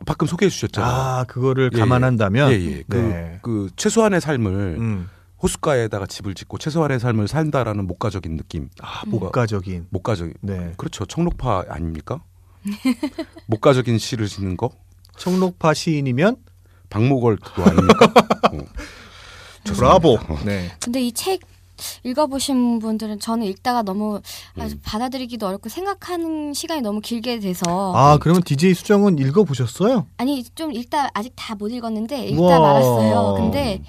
방금 0.05 0.27
소개해 0.27 0.49
주셨잖아요. 0.49 0.93
아, 0.93 1.23
그거를 1.23 1.71
예, 1.73 1.79
감안한다면 1.79 2.51
예, 2.51 2.55
예. 2.55 2.83
그, 2.87 2.95
네. 2.97 3.39
그 3.41 3.69
최소한의 3.75 4.21
삶을 4.21 4.75
음. 4.77 5.09
호숫가에다가 5.41 6.05
집을 6.05 6.33
짓고 6.33 6.57
최소한의 6.57 6.99
삶을 6.99 7.27
산다라는 7.27 7.87
목가적인 7.87 8.35
느낌. 8.35 8.69
아, 8.81 9.03
음. 9.05 9.11
목가적인. 9.11 9.87
목가적. 9.89 10.31
네. 10.41 10.73
그렇죠. 10.77 11.05
청록파 11.05 11.65
아닙니까? 11.69 12.21
목가적인 13.47 13.97
시를 13.97 14.27
짓는 14.27 14.57
거 14.57 14.69
청록파 15.17 15.73
시인이면 15.73 16.37
박목월 16.89 17.37
그거 17.37 17.63
아닙니까? 17.63 18.05
어. 18.53 18.57
브라보. 19.63 20.13
어. 20.13 20.39
네. 20.45 20.71
근데 20.81 21.01
이 21.01 21.11
책 21.11 21.41
읽어보신 22.05 22.79
분들은 22.79 23.19
저는 23.19 23.45
읽다가 23.47 23.81
너무 23.81 24.21
아주 24.57 24.75
음. 24.75 24.81
받아들이기도 24.81 25.45
어렵고 25.45 25.67
생각하는 25.67 26.53
시간이 26.53 26.79
너무 26.81 27.01
길게 27.01 27.39
돼서 27.41 27.91
아, 27.93 28.17
그러면 28.17 28.43
DJ 28.43 28.73
수정은 28.73 29.17
읽어 29.19 29.43
보셨어요? 29.43 30.07
아니 30.15 30.41
좀 30.55 30.71
읽다 30.71 31.09
아직 31.13 31.33
다 31.35 31.53
못 31.55 31.67
읽었는데 31.69 32.27
읽다 32.27 32.41
우와. 32.41 32.59
말았어요. 32.59 33.33
근데 33.37 33.81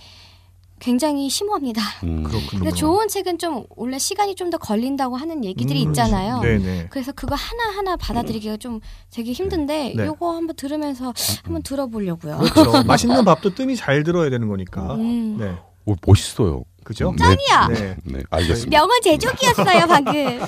굉장히 0.79 1.29
심오합니다. 1.29 1.81
음. 2.05 2.23
그렇군요. 2.23 2.71
좋은 2.73 3.09
책은 3.09 3.39
좀 3.39 3.65
원래 3.77 3.99
시간이 3.99 4.35
좀 4.35 4.47
더 4.51 4.59
걸린다고 4.59 5.17
하는 5.17 5.45
얘기들이 5.45 5.85
음, 5.85 5.89
있잖아요. 5.91 6.41
네, 6.41 6.59
네. 6.59 6.87
그래서 6.91 7.11
그거 7.11 7.35
하나 7.35 7.77
하나 7.77 7.97
받아들이기가 7.97 8.59
좀 8.59 8.81
되게 9.11 9.33
힘든데 9.33 9.95
네. 9.97 10.07
요거 10.07 10.37
한번 10.37 10.55
들으면서 10.55 11.13
한번 11.43 11.63
들어보려고요. 11.65 12.39
그렇죠. 12.53 12.83
맛있는 12.87 13.25
밥도 13.25 13.55
뜸이 13.57 13.75
잘 13.75 14.05
들어야 14.05 14.31
되는 14.31 14.47
거니까. 14.47 14.95
음. 14.95 15.37
네. 15.39 15.57
오, 15.85 15.97
멋있어요. 16.07 16.63
그죠? 16.85 17.13
네. 17.19 17.25
짱이야! 17.25 17.69
네. 17.69 17.97
네, 18.05 18.23
알겠습니다. 18.31 18.71
명언 18.79 19.01
제조기였어요 19.03 19.87
방금. 19.91 20.41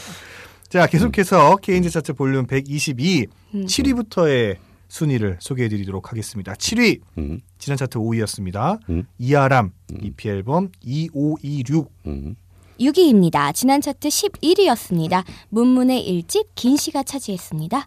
자, 0.68 0.87
계속해서 0.87 1.57
케인즈 1.57 1.91
차트 1.91 2.12
볼륨 2.12 2.47
122 2.47 3.26
음. 3.55 3.66
7위부터의 3.66 4.59
순위를 4.89 5.36
소개해 5.41 5.68
드리도록 5.68 6.11
하겠습니다. 6.11 6.55
7위 6.55 7.01
음, 7.18 7.41
지난 7.59 7.76
차트 7.76 7.99
5위였습니다. 7.99 8.78
음. 8.89 9.05
이아람 9.18 9.72
음. 9.93 9.99
EP 10.03 10.28
앨범 10.28 10.70
2526 10.82 11.93
음. 12.07 12.36
6위입니다. 12.80 13.53
지난 13.55 13.80
차트 13.80 14.09
11위였습니다. 14.09 15.24
문문의 15.49 16.07
일집 16.07 16.55
긴 16.55 16.76
시가 16.76 17.03
차지했습니다. 17.03 17.86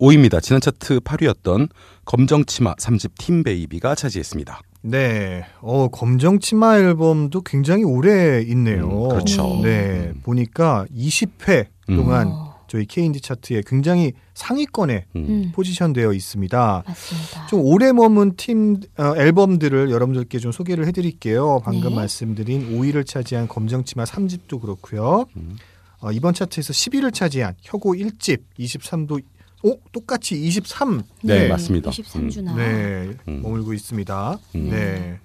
5위입니다. 0.00 0.42
지난 0.42 0.60
차트 0.60 1.00
8위였던 1.00 1.68
검정치마 2.04 2.74
3집 2.74 3.12
팀베이비가 3.18 3.94
차지했습니다. 3.94 4.60
네. 4.82 5.44
어, 5.60 5.88
검정 5.88 6.40
치마 6.40 6.76
앨범도 6.76 7.42
굉장히 7.42 7.84
오래 7.84 8.42
있네요. 8.48 8.88
음, 8.88 9.08
그렇죠. 9.10 9.60
네. 9.62 10.12
음. 10.12 10.20
보니까 10.24 10.86
20회 10.92 11.66
음. 11.90 11.96
동안 11.96 12.28
어, 12.32 12.51
저희 12.72 12.86
K인디 12.86 13.20
차트에 13.20 13.64
굉장히 13.66 14.14
상위권에 14.32 15.04
음. 15.14 15.26
음, 15.28 15.52
포지션되어 15.54 16.14
있습니다. 16.14 16.84
맞습니다. 16.86 17.46
좀 17.46 17.60
오래 17.60 17.92
머문 17.92 18.34
팀 18.36 18.80
어, 18.96 19.14
앨범들을 19.14 19.90
여러분들께 19.90 20.38
좀 20.38 20.52
소개를 20.52 20.86
해드릴게요. 20.86 21.60
방금 21.62 21.90
네. 21.90 21.96
말씀드린 21.96 22.74
5위를 22.74 23.06
차지한 23.06 23.48
검정치마 23.48 24.04
3집도 24.04 24.58
그렇고요. 24.62 25.26
음. 25.36 25.58
어, 26.00 26.12
이번 26.12 26.32
차트에서 26.32 26.72
10위를 26.72 27.12
차지한 27.12 27.56
혁오 27.60 27.92
1집 27.92 28.40
23도 28.58 29.22
오 29.64 29.78
똑같이 29.92 30.42
23. 30.42 31.02
네, 31.24 31.48
맞습니다. 31.48 31.90
23주나. 31.90 32.56
네, 32.56 33.10
음. 33.28 33.42
머물고 33.42 33.74
있습니다. 33.74 34.38
음. 34.54 34.70
네. 34.70 35.18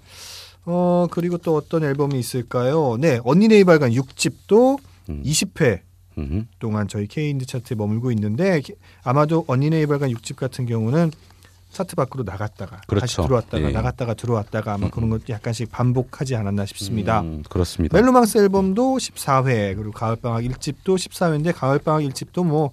어 0.66 1.08
그리고 1.10 1.38
또 1.38 1.56
어떤 1.56 1.86
앨범이 1.86 2.20
있을까요? 2.20 2.98
네, 3.00 3.22
언니 3.24 3.48
네 3.48 3.60
이발간 3.60 3.92
6집도 3.92 4.78
음. 5.08 5.24
20회 5.24 5.87
음. 6.18 6.48
동안 6.60 6.88
저희 6.88 7.08
K인드 7.08 7.46
차트에 7.46 7.76
머물고 7.76 8.12
있는데 8.12 8.62
기- 8.62 8.74
아마도 9.04 9.44
언니 9.48 9.70
네 9.70 9.82
이발간 9.82 10.10
6집 10.12 10.36
같은 10.36 10.66
경우는 10.66 11.12
차트 11.72 11.96
밖으로 11.96 12.24
나갔다가 12.24 12.78
다시 12.78 12.88
그렇죠. 12.88 13.24
들어왔다가 13.24 13.68
예. 13.70 13.72
나갔다가 13.74 14.14
들어왔다가 14.14 14.74
아마 14.76 14.88
음, 14.88 14.92
그런 14.92 15.10
것도 15.10 15.24
약간씩 15.30 15.70
반복하지 15.72 16.36
않았나 16.36 16.66
싶습니다. 16.66 17.20
음, 17.22 17.44
그렇습니다. 17.50 17.98
멜로망스 18.00 18.38
앨범도 18.38 18.98
14회 18.98 19.76
그리고 19.76 19.92
가을방학 19.92 20.44
1집도 20.44 20.96
14회인데 20.96 21.54
가을방학 21.56 22.02
1집도 22.04 22.46
뭐 22.46 22.72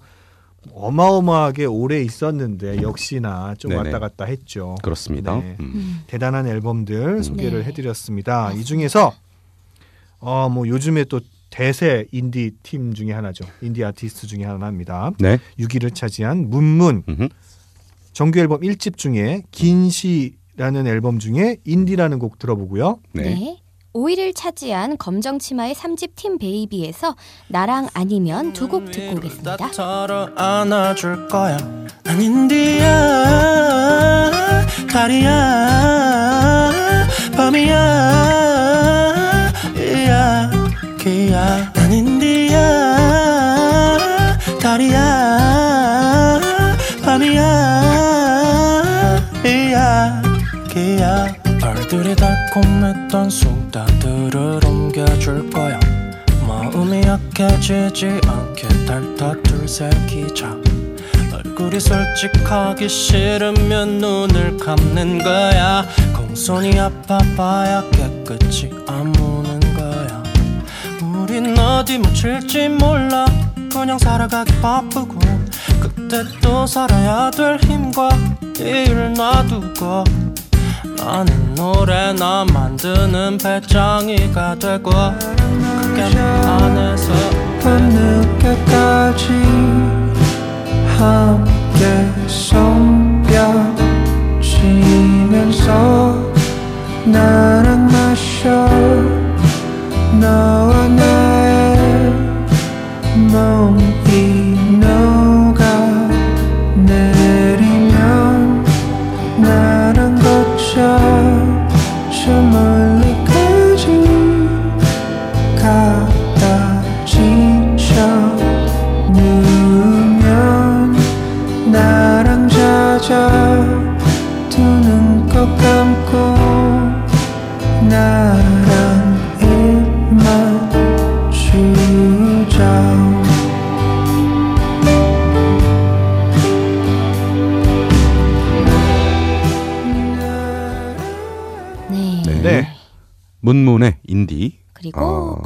어마어마하게 0.73 1.65
오래 1.65 2.01
있었는데 2.01 2.81
역시나 2.81 3.53
좀 3.57 3.69
네네. 3.69 3.83
왔다 3.83 3.99
갔다 3.99 4.25
했죠. 4.25 4.75
그렇습니다. 4.81 5.35
네. 5.35 5.55
음. 5.59 5.71
음. 5.75 6.01
대단한 6.07 6.47
앨범들 6.47 7.23
소개를 7.23 7.59
네. 7.59 7.65
해드렸습니다. 7.65 8.51
이 8.53 8.63
중에서 8.63 9.13
어 10.19 10.49
뭐 10.49 10.67
요즘에 10.67 11.03
또 11.03 11.19
대세 11.59 12.05
인디 12.11 12.51
팀 12.63 12.93
중에 12.93 13.13
하나죠. 13.13 13.45
인디 13.61 13.81
아티스트 13.85 14.27
중에 14.27 14.43
하나입니다. 14.43 15.11
네. 15.19 15.39
6위를 15.57 15.95
차지한 15.95 16.49
문문 16.49 17.03
음흠. 17.07 17.29
정규 18.11 18.39
앨범 18.39 18.59
1집 18.59 18.97
중에 18.97 19.43
긴시라는 19.51 20.85
앨범 20.85 21.17
중에 21.17 21.55
인디라는 21.63 22.19
곡 22.19 22.39
들어보고요. 22.39 22.99
네. 23.13 23.23
네. 23.23 23.57
5위를 23.93 24.33
차지한 24.35 24.97
검정 24.97 25.39
치마의 25.39 25.73
3집 25.75 26.09
팀 26.15 26.37
베이비에서 26.37 27.15
나랑 27.47 27.87
아니면 27.93 28.51
두 28.51 28.67
곡 28.67 28.91
듣고 28.91 29.15
오겠습니다. 29.15 29.55
털어 29.71 30.31
안아줄 30.35 31.29
거야 31.29 31.57
아닌디야 32.05 32.89
달이야 34.91 35.91
밤이야 37.37 39.14
이야기야. 41.05 41.71
아닌디야 41.77 42.57
달이야 44.59 46.41
밤이야 47.03 47.41
이야기야. 49.45 51.27
벌들이 51.61 52.15
달콤했던 52.15 53.29
순간들을 53.29 54.65
옮겨줄 54.65 55.51
거야. 55.51 55.79
마음이 56.47 57.03
약해지지 57.03 58.19
않게 58.27 58.67
달다 58.85 59.35
둘셋 59.43 60.07
기자. 60.07 60.55
얼굴이 61.31 61.79
솔직하기 61.79 62.89
싫으면 62.89 63.99
눈을 63.99 64.57
감는 64.57 65.23
거야. 65.23 65.85
공손이 66.15 66.79
아파봐야 66.79 67.83
깨끗이 67.91 68.71
거야 68.87 69.24
우린 71.35 71.59
어디 71.59 71.97
묻힐지 71.97 72.69
몰라. 72.69 73.25
그냥 73.69 73.99
살아가기 73.99 74.53
바쁘고 74.61 75.19
그때 75.81 76.23
또 76.41 76.65
살아야 76.65 77.29
될 77.29 77.57
힘과 77.57 78.07
일 78.57 79.11
놔두고 79.11 80.05
나는 80.97 81.55
노래나 81.55 82.45
만드는 82.53 83.37
배짱이가 83.37 84.55
되고 84.55 84.89
그게 85.81 86.03
안에서 86.03 87.11
밤늦게까지 87.61 89.27
함께 90.97 92.07
손뼉치면서 94.39 95.73
나랑 97.03 97.87
마셔. 97.87 99.05
너와 100.19 100.74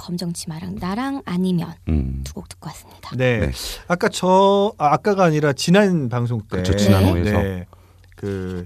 검정 0.10 0.34
치마랑 0.34 0.78
나랑 0.80 1.22
아니면 1.26 1.76
음. 1.88 2.22
두곡 2.24 2.50
듣고 2.50 2.68
왔습니다. 2.70 3.16
네. 3.16 3.42
네. 3.42 3.52
아까 3.88 4.10
저 4.10 4.74
아, 4.80 4.94
아까가 4.94 5.24
아니라 5.26 5.54
지난 5.54 6.10
방송 6.10 6.40
때 6.42 6.48
그렇죠, 6.64 6.76
지난 6.76 7.04
네. 7.04 7.12
호에서. 7.12 7.32
네. 7.44 7.66
그 8.16 8.66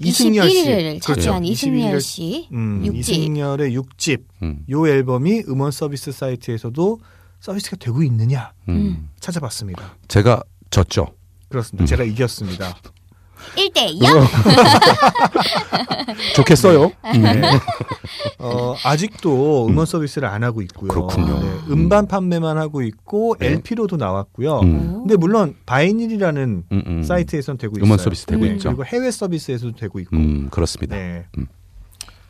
이승열 0.00 0.50
씨 0.50 0.64
21일을 0.66 1.00
차지한 1.00 1.38
그렇죠. 1.40 1.52
이승열 1.52 1.96
21일 1.96 2.00
씨 2.02 2.48
음, 2.52 2.82
6집. 2.84 2.96
이승열의 2.98 3.78
6집 3.78 4.22
음. 4.42 4.64
요 4.68 4.86
앨범이 4.86 5.44
음원 5.48 5.70
서비스 5.70 6.12
사이트에서도 6.12 7.00
서비스가 7.40 7.76
되고 7.76 8.02
있느냐 8.02 8.52
음. 8.68 9.08
찾아봤습니다. 9.18 9.96
제가 10.08 10.42
졌죠. 10.68 11.14
그렇습니다. 11.48 11.84
음. 11.84 11.86
제가 11.86 12.04
이겼습니다. 12.04 12.76
1대 13.56 14.02
0. 14.02 14.26
좋겠어요. 16.34 16.92
음. 17.04 17.22
네. 17.22 17.40
어, 18.38 18.74
아직도 18.84 19.66
음원 19.68 19.86
서비스를 19.86 20.28
안 20.28 20.44
하고 20.44 20.62
있고요. 20.62 20.88
그렇군요. 20.88 21.40
네, 21.40 21.48
음반 21.70 22.06
판매만 22.06 22.58
하고 22.58 22.82
있고 22.82 23.36
네. 23.38 23.48
LP로도 23.48 23.96
나왔고요. 23.96 24.60
음. 24.60 24.98
근데 25.00 25.16
물론 25.16 25.56
바이닐이라는 25.66 26.64
음, 26.70 26.82
음. 26.86 27.02
사이트에서는 27.02 27.58
되고 27.58 27.76
있어요. 27.76 27.84
음원 27.84 27.98
서비스 27.98 28.26
되고 28.26 28.44
네, 28.44 28.52
있죠. 28.52 28.68
그리고 28.70 28.84
해외 28.84 29.10
서비스에서도 29.10 29.76
되고 29.76 29.98
있고. 30.00 30.16
음, 30.16 30.48
그렇습니다. 30.50 30.96
네. 30.96 31.26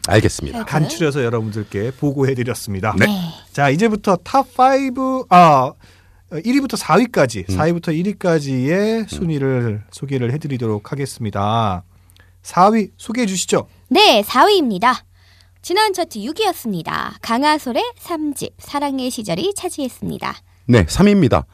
알겠습니다. 0.08 0.64
간추려서 0.64 1.22
여러분들께 1.22 1.92
보고해드렸습니다. 1.92 2.94
네. 2.98 3.06
자, 3.52 3.70
이제부터 3.70 4.16
top 4.16 4.46
5, 4.58 5.26
아, 5.30 5.72
1위부터 6.40 6.78
4위까지, 6.78 7.48
음. 7.48 7.56
4위부터 7.56 8.18
1위까지의 8.18 9.08
순위를 9.08 9.82
소개를 9.90 10.32
해드리도록 10.32 10.92
하겠습니다. 10.92 11.84
4위 12.42 12.90
소개해 12.96 13.26
주시죠. 13.26 13.68
네, 13.88 14.22
4위입니다. 14.22 15.02
지난 15.60 15.92
차트 15.92 16.18
6위였습니다. 16.18 17.12
강아솔의 17.22 17.92
3집 17.98 18.52
사랑의 18.58 19.10
시절이 19.10 19.54
차지했습니다. 19.54 20.34
네, 20.66 20.84
3위입니다. 20.86 21.44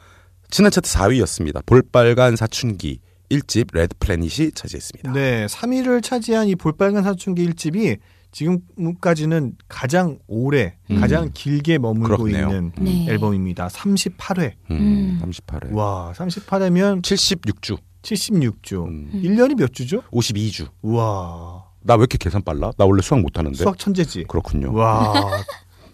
지난 0.49 0.71
차트 0.71 0.89
4위였습니다. 0.89 1.63
볼빨간 1.65 2.35
사춘기 2.35 2.99
1집 3.29 3.67
Red 3.73 3.95
Planet이 3.99 4.51
차지했습니다. 4.53 5.11
네, 5.11 5.45
3위를 5.45 6.01
차지한 6.01 6.47
이 6.47 6.55
볼빨간 6.55 7.03
사춘기 7.03 7.47
1집이 7.47 7.99
지금까지는 8.31 9.55
가장 9.67 10.19
오래, 10.27 10.77
음. 10.91 10.99
가장 10.99 11.31
길게 11.33 11.77
머물고 11.79 12.23
그렇네요. 12.23 12.47
있는 12.49 12.71
네. 12.77 13.05
앨범입니다. 13.09 13.67
38회. 13.67 14.53
음, 14.71 15.19
음. 15.21 15.21
38회. 15.31 15.73
와, 15.73 16.13
38회면 16.15 17.01
76주. 17.01 17.77
76주. 18.03 18.85
음, 18.87 19.09
1년이 19.13 19.55
몇 19.57 19.73
주죠? 19.73 20.01
52주. 20.11 20.69
우와. 20.83 21.65
나 21.81 21.95
왜 21.95 22.01
이렇게 22.01 22.17
계산 22.17 22.41
빨라? 22.43 22.71
나 22.77 22.85
원래 22.85 23.01
수학 23.01 23.21
못 23.21 23.37
하는데. 23.37 23.57
수학 23.57 23.77
천재지. 23.79 24.25
그렇군요. 24.27 24.73
와. 24.73 25.13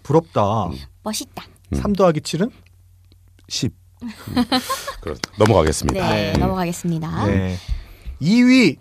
부럽다. 0.02 0.68
멋있다. 1.02 1.44
음. 1.72 1.78
3 1.78 1.92
더하기 1.94 2.20
7은? 2.20 2.50
10. 3.48 3.72
음, 4.02 4.08
그렇 5.00 5.16
넘어가겠습니다. 5.38 6.08
네, 6.14 6.32
네. 6.32 6.38
넘어가겠습니다. 6.38 7.26
네. 7.26 7.56
2위 8.20 8.76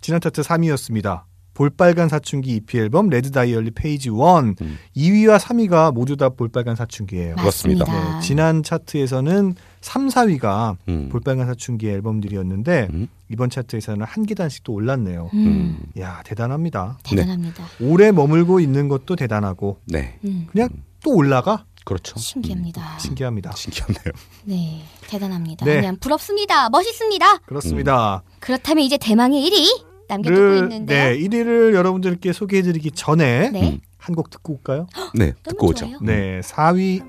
지난 0.00 0.20
차트 0.20 0.42
3위였습니다. 0.42 1.22
볼빨간 1.58 2.08
사춘기 2.08 2.54
EP 2.54 2.78
앨범 2.78 3.08
Red 3.08 3.32
Diary 3.32 3.72
Page 3.72 4.10
1 4.10 4.14
음. 4.14 4.78
2위와 4.96 5.40
3위가 5.40 5.92
모두 5.92 6.16
다 6.16 6.28
볼빨간 6.28 6.76
사춘기예요. 6.76 7.34
그렇습니다. 7.34 7.84
맞습니다. 7.84 8.14
네, 8.20 8.20
지난 8.24 8.62
차트에서는 8.62 9.56
3, 9.80 10.06
4위가 10.06 10.76
음. 10.86 11.08
볼빨간 11.10 11.48
사춘기 11.48 11.88
앨범들이었는데 11.88 12.88
음. 12.92 13.08
이번 13.28 13.50
차트에서는 13.50 14.06
한 14.06 14.24
계단씩 14.24 14.62
또 14.62 14.72
올랐네요. 14.72 15.30
음, 15.34 15.78
야 15.98 16.22
대단합니다. 16.24 16.98
대단합니다. 17.02 17.64
오래 17.80 18.12
머물고 18.12 18.60
있는 18.60 18.86
것도 18.86 19.16
대단하고 19.16 19.80
네. 19.86 20.16
음, 20.24 20.46
그냥 20.52 20.68
또 21.02 21.12
올라가 21.12 21.64
그렇죠. 21.84 22.20
신기합니다. 22.20 22.98
신기합니다. 23.00 23.50
음, 23.50 23.52
신기하네요. 23.56 24.12
네, 24.44 24.82
대단합니다. 25.08 25.64
네. 25.64 25.76
그냥 25.76 25.96
부럽습니다. 25.98 26.70
멋있습니다. 26.70 27.38
그렇습니다. 27.38 28.22
그렇다면 28.38 28.84
이제 28.84 28.96
대망의 28.96 29.42
1위 29.42 29.87
남겨두고 30.08 30.40
를, 30.40 30.56
있는데요. 30.62 31.04
네, 31.10 31.18
1위를 31.18 31.74
여러분들께 31.74 32.32
소개해드리기 32.32 32.92
전에 32.92 33.50
네. 33.50 33.72
음. 33.72 33.80
한곡 33.98 34.30
듣고 34.30 34.54
올까요? 34.54 34.86
네, 35.14 35.26
너무 35.26 35.34
듣고 35.44 35.66
오죠. 35.68 35.86
좋아요. 35.86 35.98
네, 36.02 36.40
4위 36.40 37.02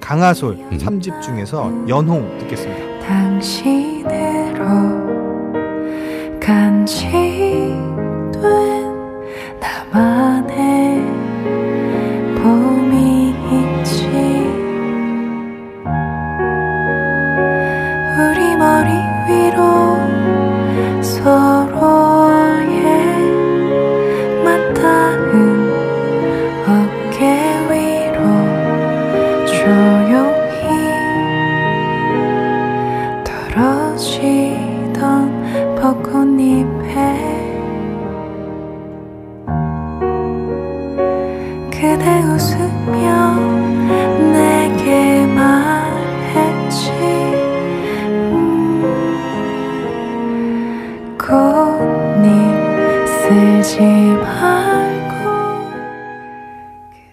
강하솔 0.00 0.54
음. 0.54 0.78
3집 0.78 1.20
중에서 1.22 1.70
연홍 1.88 2.38
듣겠습니다. 2.38 3.06
당신으로 3.06 4.68
간직된 6.40 7.78
나만의 9.60 11.02
봄이 12.42 13.30
있지 13.80 14.06
우리 18.16 18.56
머리 18.56 18.90
위로 19.28 19.98
서 21.02 21.67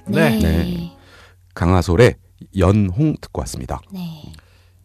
네. 0.08 0.40
네. 0.40 0.98
강하솔의 1.54 2.16
연홍 2.58 3.16
듣고 3.22 3.42
왔습니다. 3.42 3.80
네. 3.92 4.34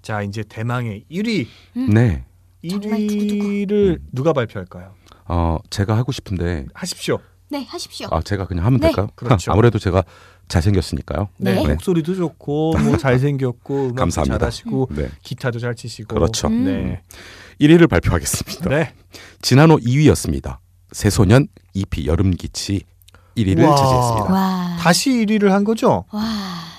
자, 0.03 0.23
이제 0.23 0.43
대망의 0.43 1.05
1위. 1.11 1.47
음. 1.77 1.91
네. 1.91 2.25
정말 2.69 3.01
1위를 3.01 4.01
누가 4.13 4.33
발표할까요? 4.33 4.95
어, 5.27 5.59
제가 5.71 5.97
하고 5.97 6.13
싶은데 6.13 6.67
하십시오. 6.75 7.19
네, 7.49 7.65
하십시오. 7.65 8.07
아, 8.11 8.21
제가 8.23 8.47
그냥 8.47 8.65
하면 8.67 8.81
네. 8.81 8.89
될까요? 8.89 9.09
그렇죠. 9.17 9.53
아무래도 9.53 9.79
제가 9.79 10.05
잘생겼으니까요. 10.49 11.29
네, 11.39 11.55
네. 11.55 11.69
목소리도 11.69 12.15
좋고 12.15 12.77
뭐 12.79 12.97
잘생겼고 12.99 13.75
음악도 13.87 13.95
감사합니다. 13.95 14.39
잘하시고 14.39 14.89
네. 14.93 15.09
기타도 15.23 15.59
잘 15.59 15.75
치시고 15.75 16.15
그렇죠. 16.15 16.49
음. 16.49 16.65
네. 16.65 17.03
1위를 17.61 17.89
발표하겠습니다. 17.89 18.71
네. 18.71 18.95
지난호 19.43 19.79
2위였습니다. 19.79 20.59
새소년 20.93 21.49
EP 21.75 22.07
여름기치 22.07 22.83
1위를 23.37 23.61
우와. 23.65 23.77
차지했습니다. 23.77 24.33
와. 24.33 24.77
다시 24.79 25.11
1위를 25.11 25.49
한 25.49 25.65
거죠? 25.65 26.05
와, 26.13 26.23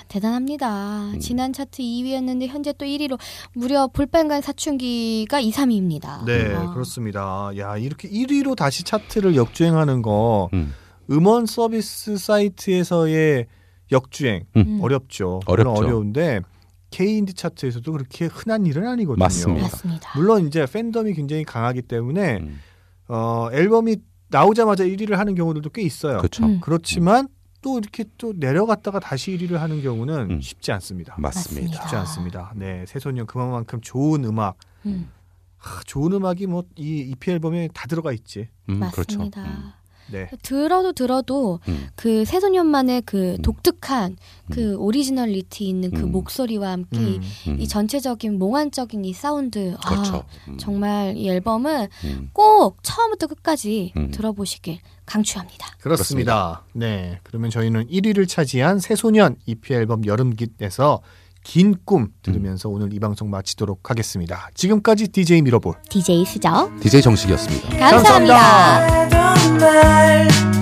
대단합니다. 0.08 1.12
음. 1.14 1.18
지난 1.20 1.52
차트 1.52 1.82
2위였는데 1.82 2.46
현재 2.48 2.72
또 2.74 2.84
1위로 2.84 3.18
무려 3.54 3.86
볼빨간 3.88 4.42
사춘기가 4.42 5.40
2, 5.40 5.50
3위입니다. 5.50 6.24
네, 6.24 6.52
와. 6.54 6.72
그렇습니다. 6.74 7.50
야, 7.58 7.76
이렇게 7.76 8.08
1위로 8.08 8.56
다시 8.56 8.84
차트를 8.84 9.36
역주행하는 9.36 10.02
거 10.02 10.48
음. 10.52 10.74
음원 11.10 11.46
서비스 11.46 12.16
사이트에서의 12.16 13.46
역주행 13.90 14.44
음. 14.56 14.78
어렵죠. 14.82 15.40
어렵죠. 15.46 15.70
물론 15.72 15.84
어려운데 15.84 16.40
K 16.90 17.16
인디 17.18 17.34
차트에서도 17.34 17.90
그렇게 17.90 18.26
흔한 18.26 18.66
일은 18.66 18.86
아니거든요. 18.86 19.22
맞습니다. 19.22 19.62
맞습니다. 19.62 20.10
물론 20.16 20.46
이제 20.46 20.66
팬덤이 20.66 21.14
굉장히 21.14 21.44
강하기 21.44 21.82
때문에 21.82 22.36
음. 22.38 22.60
어, 23.08 23.48
앨범이 23.52 23.96
나오자마자 24.32 24.84
1위를 24.84 25.12
하는 25.12 25.34
경우들도 25.36 25.70
꽤 25.70 25.82
있어요. 25.82 26.18
그렇죠. 26.18 26.44
음. 26.44 26.58
그렇지만 26.60 27.28
또 27.60 27.78
이렇게 27.78 28.04
또 28.18 28.32
내려갔다가 28.36 28.98
다시 28.98 29.36
1위를 29.36 29.52
하는 29.58 29.80
경우는 29.82 30.30
음. 30.32 30.40
쉽지 30.40 30.72
않습니다. 30.72 31.14
맞습니다. 31.18 31.80
쉽지 31.82 31.94
않습니다. 31.96 32.52
네, 32.56 32.84
새소년 32.88 33.26
그만큼 33.26 33.80
좋은 33.80 34.24
음악, 34.24 34.56
음, 34.86 35.08
하, 35.58 35.80
좋은 35.84 36.12
음악이 36.12 36.46
뭐 36.48 36.64
이 36.76 36.98
EP 37.12 37.30
앨범에 37.30 37.68
다 37.72 37.86
들어가 37.86 38.10
있지. 38.12 38.48
음, 38.68 38.80
그렇죠. 38.90 39.18
맞습니다. 39.18 39.42
음. 39.44 39.70
네, 40.12 40.28
들어도 40.42 40.92
들어도 40.92 41.58
음. 41.68 41.88
그 41.96 42.24
새소년만의 42.24 43.02
그 43.06 43.32
음. 43.38 43.42
독특한 43.42 44.16
그 44.50 44.76
originality 44.76 45.66
있는 45.66 45.90
그 45.90 46.02
음. 46.02 46.12
목소리와 46.12 46.70
함께 46.70 46.98
음. 46.98 47.20
음. 47.48 47.56
이 47.60 47.66
전체적인 47.66 48.38
몽환적인 48.38 49.04
이 49.04 49.12
사운드 49.12 49.74
그렇죠. 49.86 50.16
아, 50.16 50.24
음. 50.48 50.58
정말 50.58 51.16
이 51.16 51.28
앨범은 51.28 51.88
음. 52.04 52.30
꼭 52.32 52.76
처음부터 52.82 53.26
끝까지 53.26 53.92
음. 53.96 54.10
들어보시길 54.10 54.78
강추합니다. 55.06 55.66
그렇습니다. 55.80 56.64
네, 56.72 57.18
그러면 57.22 57.50
저희는 57.50 57.88
1위를 57.88 58.28
차지한 58.28 58.78
새소년 58.78 59.36
EP 59.46 59.72
앨범 59.74 60.04
여름깃에서 60.06 61.00
긴 61.44 61.74
꿈 61.84 62.12
들으면서 62.22 62.68
오늘 62.68 62.92
이 62.92 63.00
방송 63.00 63.28
마치도록 63.28 63.90
하겠습니다. 63.90 64.48
지금까지 64.54 65.08
DJ 65.08 65.42
미러볼. 65.42 65.74
DJ 65.88 66.24
수저 66.24 66.70
DJ 66.80 67.02
정식이었습니다. 67.02 67.68
감사합니다. 67.78 69.02
언젠 69.02 69.21
가 69.34 70.61